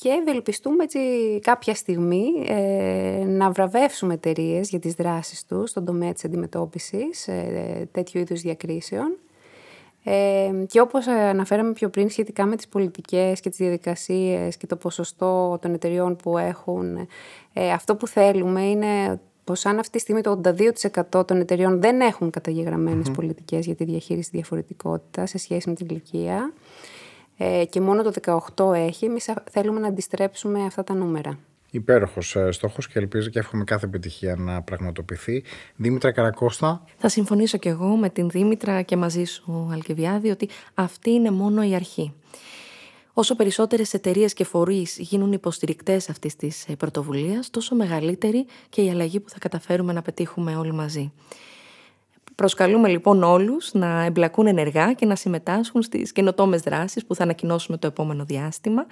Και 0.00 0.08
ευελπιστούμε 0.08 0.84
έτσι 0.84 0.98
κάποια 1.42 1.74
στιγμή 1.74 2.24
ε, 2.46 3.24
να 3.26 3.50
βραβεύσουμε 3.50 4.14
εταιρείες 4.14 4.68
για 4.68 4.78
τις 4.78 4.94
δράσεις 4.94 5.44
τους 5.44 5.70
στον 5.70 5.84
τομέα 5.84 6.12
της 6.12 6.24
αντιμετώπισης 6.24 7.28
ε, 7.28 7.88
τέτοιου 7.92 8.20
είδους 8.20 8.40
διακρίσεων. 8.40 9.16
Ε, 10.04 10.50
και 10.66 10.80
όπως 10.80 11.06
αναφέραμε 11.06 11.72
πιο 11.72 11.88
πριν 11.88 12.10
σχετικά 12.10 12.46
με 12.46 12.56
τις 12.56 12.68
πολιτικές 12.68 13.40
και 13.40 13.48
τις 13.48 13.58
διαδικασίες 13.58 14.56
και 14.56 14.66
το 14.66 14.76
ποσοστό 14.76 15.58
των 15.62 15.74
εταιριών 15.74 16.16
που 16.16 16.38
έχουν, 16.38 17.08
ε, 17.52 17.70
αυτό 17.72 17.96
που 17.96 18.06
θέλουμε 18.06 18.62
είναι 18.62 19.20
πως 19.44 19.66
αν 19.66 19.78
αυτή 19.78 19.92
τη 19.92 19.98
στιγμή 19.98 20.20
το 20.20 20.30
82% 20.30 21.26
των 21.26 21.40
εταιριών 21.40 21.80
δεν 21.80 22.00
έχουν 22.00 22.30
καταγεγραμμένες 22.30 23.10
πολιτικές 23.10 23.66
για 23.66 23.74
τη 23.74 23.84
διαχείριση 23.84 24.30
διαφορετικότητας 24.32 25.30
σε 25.30 25.38
σχέση 25.38 25.68
με 25.68 25.74
την 25.74 25.86
ηλικία 25.90 26.52
ε, 27.38 27.64
και 27.64 27.80
μόνο 27.80 28.02
το 28.02 28.12
18% 28.56 28.74
έχει, 28.74 29.04
εμείς 29.04 29.30
θέλουμε 29.50 29.80
να 29.80 29.88
αντιστρέψουμε 29.88 30.64
αυτά 30.64 30.84
τα 30.84 30.94
νούμερα. 30.94 31.38
Υπέροχος 31.70 32.36
στόχος 32.50 32.88
και 32.88 32.98
ελπίζω 32.98 33.28
και 33.28 33.38
εύχομαι 33.38 33.64
κάθε 33.64 33.86
επιτυχία 33.86 34.36
να 34.36 34.62
πραγματοποιηθεί. 34.62 35.44
Δήμητρα 35.76 36.12
Καρακώστα. 36.12 36.84
Θα 36.96 37.08
συμφωνήσω 37.08 37.58
κι 37.58 37.68
εγώ 37.68 37.96
με 37.96 38.10
την 38.10 38.28
Δήμητρα 38.28 38.82
και 38.82 38.96
μαζί 38.96 39.24
σου, 39.24 39.68
Αλκεβιάδη, 39.72 40.30
ότι 40.30 40.48
αυτή 40.74 41.10
είναι 41.10 41.30
μόνο 41.30 41.68
η 41.68 41.74
αρχή. 41.74 42.14
Όσο 43.12 43.36
περισσότερες 43.36 43.94
εταιρείες 43.94 44.32
και 44.32 44.44
φορείς 44.44 44.96
γίνουν 44.98 45.32
υποστηρικτές 45.32 46.08
αυτής 46.08 46.36
της 46.36 46.66
πρωτοβουλίας, 46.78 47.50
τόσο 47.50 47.74
μεγαλύτερη 47.74 48.46
και 48.68 48.82
η 48.82 48.90
αλλαγή 48.90 49.20
που 49.20 49.28
θα 49.28 49.38
καταφέρουμε 49.38 49.92
να 49.92 50.02
πετύχουμε 50.02 50.56
όλοι 50.56 50.72
μαζί. 50.72 51.12
Προσκαλούμε 52.38 52.88
λοιπόν 52.88 53.22
όλους 53.22 53.72
να 53.72 54.04
εμπλακούν 54.04 54.46
ενεργά 54.46 54.92
και 54.92 55.06
να 55.06 55.14
συμμετάσχουν 55.16 55.82
στις 55.82 56.12
καινοτόμες 56.12 56.60
δράσεις 56.60 57.06
που 57.06 57.14
θα 57.14 57.22
ανακοινώσουμε 57.22 57.76
το 57.76 57.86
επόμενο 57.86 58.24
διάστημα 58.24 58.86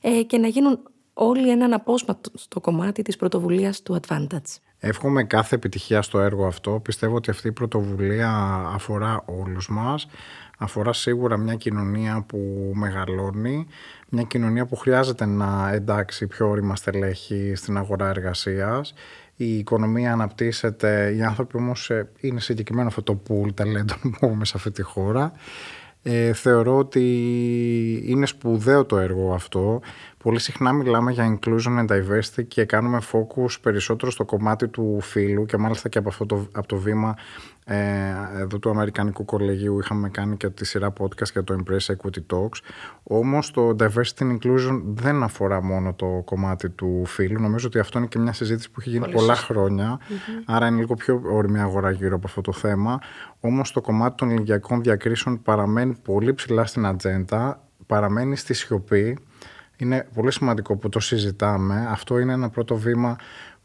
ε, 0.00 0.22
και 0.22 0.38
να 0.38 0.46
γίνουν 0.46 0.80
όλοι 1.14 1.50
έναν 1.50 1.72
απόσπατο 1.72 2.30
στο 2.34 2.60
κομμάτι 2.60 3.02
της 3.02 3.16
πρωτοβουλίας 3.16 3.82
του 3.82 4.00
Advantage. 4.00 4.56
Εύχομαι 4.78 5.24
κάθε 5.24 5.54
επιτυχία 5.54 6.02
στο 6.02 6.20
έργο 6.20 6.46
αυτό. 6.46 6.80
Πιστεύω 6.82 7.14
ότι 7.14 7.30
αυτή 7.30 7.48
η 7.48 7.52
πρωτοβουλία 7.52 8.30
αφορά 8.74 9.22
όλους 9.26 9.68
μας. 9.68 10.06
Αφορά 10.58 10.92
σίγουρα 10.92 11.36
μια 11.36 11.54
κοινωνία 11.54 12.24
που 12.28 12.70
μεγαλώνει, 12.74 13.66
μια 14.08 14.22
κοινωνία 14.22 14.66
που 14.66 14.76
χρειάζεται 14.76 15.26
να 15.26 15.70
εντάξει 15.72 16.26
πιο 16.26 16.48
όρημα 16.48 16.76
στελέχη 16.76 17.52
στην 17.54 17.76
αγορά 17.76 18.08
εργασίας. 18.08 18.94
Η 19.44 19.58
οικονομία 19.58 20.12
αναπτύσσεται, 20.12 21.14
οι 21.16 21.22
άνθρωποι 21.22 21.56
όμως 21.56 21.90
ε, 21.90 22.10
είναι 22.20 22.40
συγκεκριμένο 22.40 22.88
αυτό 22.88 23.02
το 23.02 23.22
pool 23.28 23.54
ταλέντων 23.54 23.98
που 24.00 24.26
έχουμε 24.26 24.44
σε 24.44 24.52
αυτή 24.56 24.70
τη 24.70 24.82
χώρα. 24.82 25.32
Ε, 26.02 26.32
θεωρώ 26.32 26.78
ότι 26.78 27.02
είναι 28.04 28.26
σπουδαίο 28.26 28.84
το 28.84 28.98
έργο 28.98 29.34
αυτό. 29.34 29.80
Πολύ 30.18 30.38
συχνά 30.38 30.72
μιλάμε 30.72 31.12
για 31.12 31.38
inclusion 31.38 31.78
and 31.78 31.86
diversity 31.86 32.44
και 32.48 32.64
κάνουμε 32.64 33.00
focus 33.12 33.60
περισσότερο 33.60 34.10
στο 34.10 34.24
κομμάτι 34.24 34.68
του 34.68 34.98
φύλου 35.00 35.44
και 35.44 35.56
μάλιστα 35.56 35.88
και 35.88 35.98
από 35.98 36.08
αυτό 36.08 36.26
το, 36.26 36.48
από 36.52 36.68
το 36.68 36.76
βήμα 36.76 37.16
ε, 37.72 38.40
εδώ 38.40 38.58
του 38.58 38.70
Αμερικανικού 38.70 39.24
Κολεγίου 39.24 39.78
είχαμε 39.78 40.08
κάνει 40.08 40.36
και 40.36 40.50
τη 40.50 40.64
σειρά 40.64 40.92
podcast 40.98 41.30
για 41.32 41.44
το 41.44 41.56
Embrace 41.58 41.94
Equity 41.94 42.34
Talks. 42.34 42.58
Όμως 43.02 43.50
το 43.50 43.76
diversity 43.78 44.18
and 44.18 44.38
inclusion 44.38 44.82
δεν 44.84 45.22
αφορά 45.22 45.62
μόνο 45.62 45.94
το 45.94 46.22
κομμάτι 46.24 46.70
του 46.70 47.02
φύλου. 47.06 47.40
Νομίζω 47.40 47.66
ότι 47.66 47.78
αυτό 47.78 47.98
είναι 47.98 48.06
και 48.06 48.18
μια 48.18 48.32
συζήτηση 48.32 48.70
που 48.70 48.80
έχει 48.80 48.90
γίνει 48.90 49.10
πολλά 49.10 49.36
άρα 50.44 50.66
είναι 50.66 50.78
λίγο 50.78 50.94
πιο 50.94 51.22
όρημη 51.24 51.60
αγορά 51.60 51.90
γύρω 51.90 52.14
από 52.14 52.26
αυτό 52.26 52.40
το 52.40 52.52
θέμα. 52.52 52.98
Όμως 53.40 53.72
το 53.72 53.80
κομμάτι 53.80 54.14
των 54.16 54.30
ηλικιακών 54.30 54.82
διακρίσεων 54.82 55.42
παραμένει 55.42 55.96
πολύ 56.02 56.34
ψηλά 56.34 56.66
στην 56.66 56.86
ατζέντα, 56.86 57.62
παραμένει 57.86 58.36
στη 58.36 58.54
σιωπή 58.54 59.18
είναι 59.82 60.08
πολύ 60.14 60.32
σημαντικό 60.32 60.76
που 60.76 60.88
το 60.88 61.00
συζητάμε. 61.00 61.86
Αυτό 61.90 62.18
είναι 62.18 62.32
ένα 62.32 62.48
πρώτο 62.48 62.76
βήμα 62.76 63.16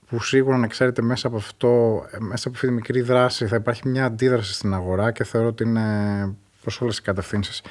που 0.09 0.21
σίγουρα 0.21 0.57
να 0.57 0.67
ξέρετε 0.67 1.01
μέσα 1.01 1.27
από 1.27 1.37
αυτό, 1.37 2.03
μέσα 2.19 2.47
από 2.47 2.55
αυτή 2.55 2.67
τη 2.67 2.73
μικρή 2.73 3.01
δράση 3.01 3.47
θα 3.47 3.55
υπάρχει 3.55 3.87
μια 3.87 4.05
αντίδραση 4.05 4.53
στην 4.53 4.73
αγορά 4.73 5.11
και 5.11 5.23
θεωρώ 5.23 5.47
ότι 5.47 5.63
είναι 5.63 6.35
προς 6.61 6.81
όλες 6.81 6.95
τις 6.95 7.05
κατευθύνσεις 7.05 7.61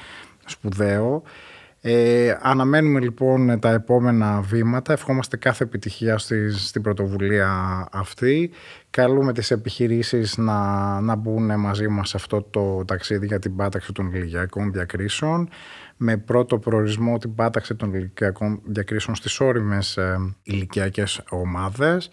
σπουδαίο. 0.44 1.22
Ε, 1.86 2.36
αναμένουμε 2.40 3.00
λοιπόν 3.00 3.58
τα 3.60 3.70
επόμενα 3.70 4.40
βήματα, 4.40 4.92
ευχόμαστε 4.92 5.36
κάθε 5.36 5.64
επιτυχία 5.64 6.18
στη, 6.18 6.50
στην 6.50 6.82
πρωτοβουλία 6.82 7.48
αυτή. 7.92 8.50
Καλούμε 8.90 9.32
τις 9.32 9.50
επιχειρήσεις 9.50 10.36
να, 10.36 11.00
να 11.00 11.14
μπουν 11.14 11.60
μαζί 11.60 11.88
μας 11.88 12.08
σε 12.08 12.16
αυτό 12.16 12.42
το 12.42 12.84
ταξίδι 12.84 13.26
για 13.26 13.38
την 13.38 13.56
πάταξη 13.56 13.92
των 13.92 14.12
ηλικιακών 14.12 14.72
διακρίσεων 14.72 15.48
με 15.96 16.16
πρώτο 16.16 16.58
προορισμό 16.58 17.18
την 17.18 17.34
πάταξη 17.34 17.74
των 17.74 17.94
ηλικιακών 17.94 18.60
διακρίσεων 18.64 19.16
στις 19.16 19.40
όριμες 19.40 19.96
ε, 19.96 20.34
ηλικιακές 20.42 21.22
ομάδες. 21.30 22.10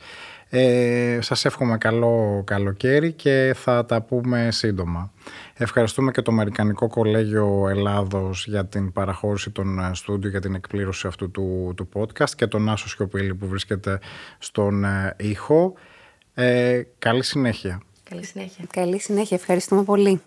Ε, 0.53 1.19
σας 1.21 1.45
εύχομαι 1.45 1.77
καλό 1.77 2.43
καλοκαίρι 2.45 3.11
και 3.11 3.53
θα 3.55 3.85
τα 3.85 4.01
πούμε 4.01 4.51
σύντομα. 4.51 5.11
Ευχαριστούμε 5.53 6.11
και 6.11 6.21
το 6.21 6.31
Αμερικανικό 6.31 6.87
Κολέγιο 6.87 7.67
Ελλάδος 7.69 8.45
για 8.47 8.65
την 8.65 8.91
παραχώρηση 8.91 9.49
των 9.49 9.79
ε, 9.79 9.91
στούντιο 9.93 10.29
για 10.29 10.41
την 10.41 10.55
εκπλήρωση 10.55 11.07
αυτού 11.07 11.31
του, 11.31 11.73
του 11.75 11.89
podcast 11.93 12.29
και 12.35 12.47
τον 12.47 12.69
Άσο 12.69 12.89
Σιωπήλη 12.89 13.35
που 13.35 13.47
βρίσκεται 13.47 13.99
στον 14.37 14.83
ε, 14.83 15.15
ήχο. 15.17 15.73
Ε, 16.33 16.81
καλή 16.99 17.23
συνέχεια. 17.23 17.81
Καλή 18.09 18.25
συνέχεια. 18.25 18.65
Καλή 18.71 18.99
συνέχεια. 18.99 19.37
Ευχαριστούμε 19.37 19.83
πολύ. 19.83 20.21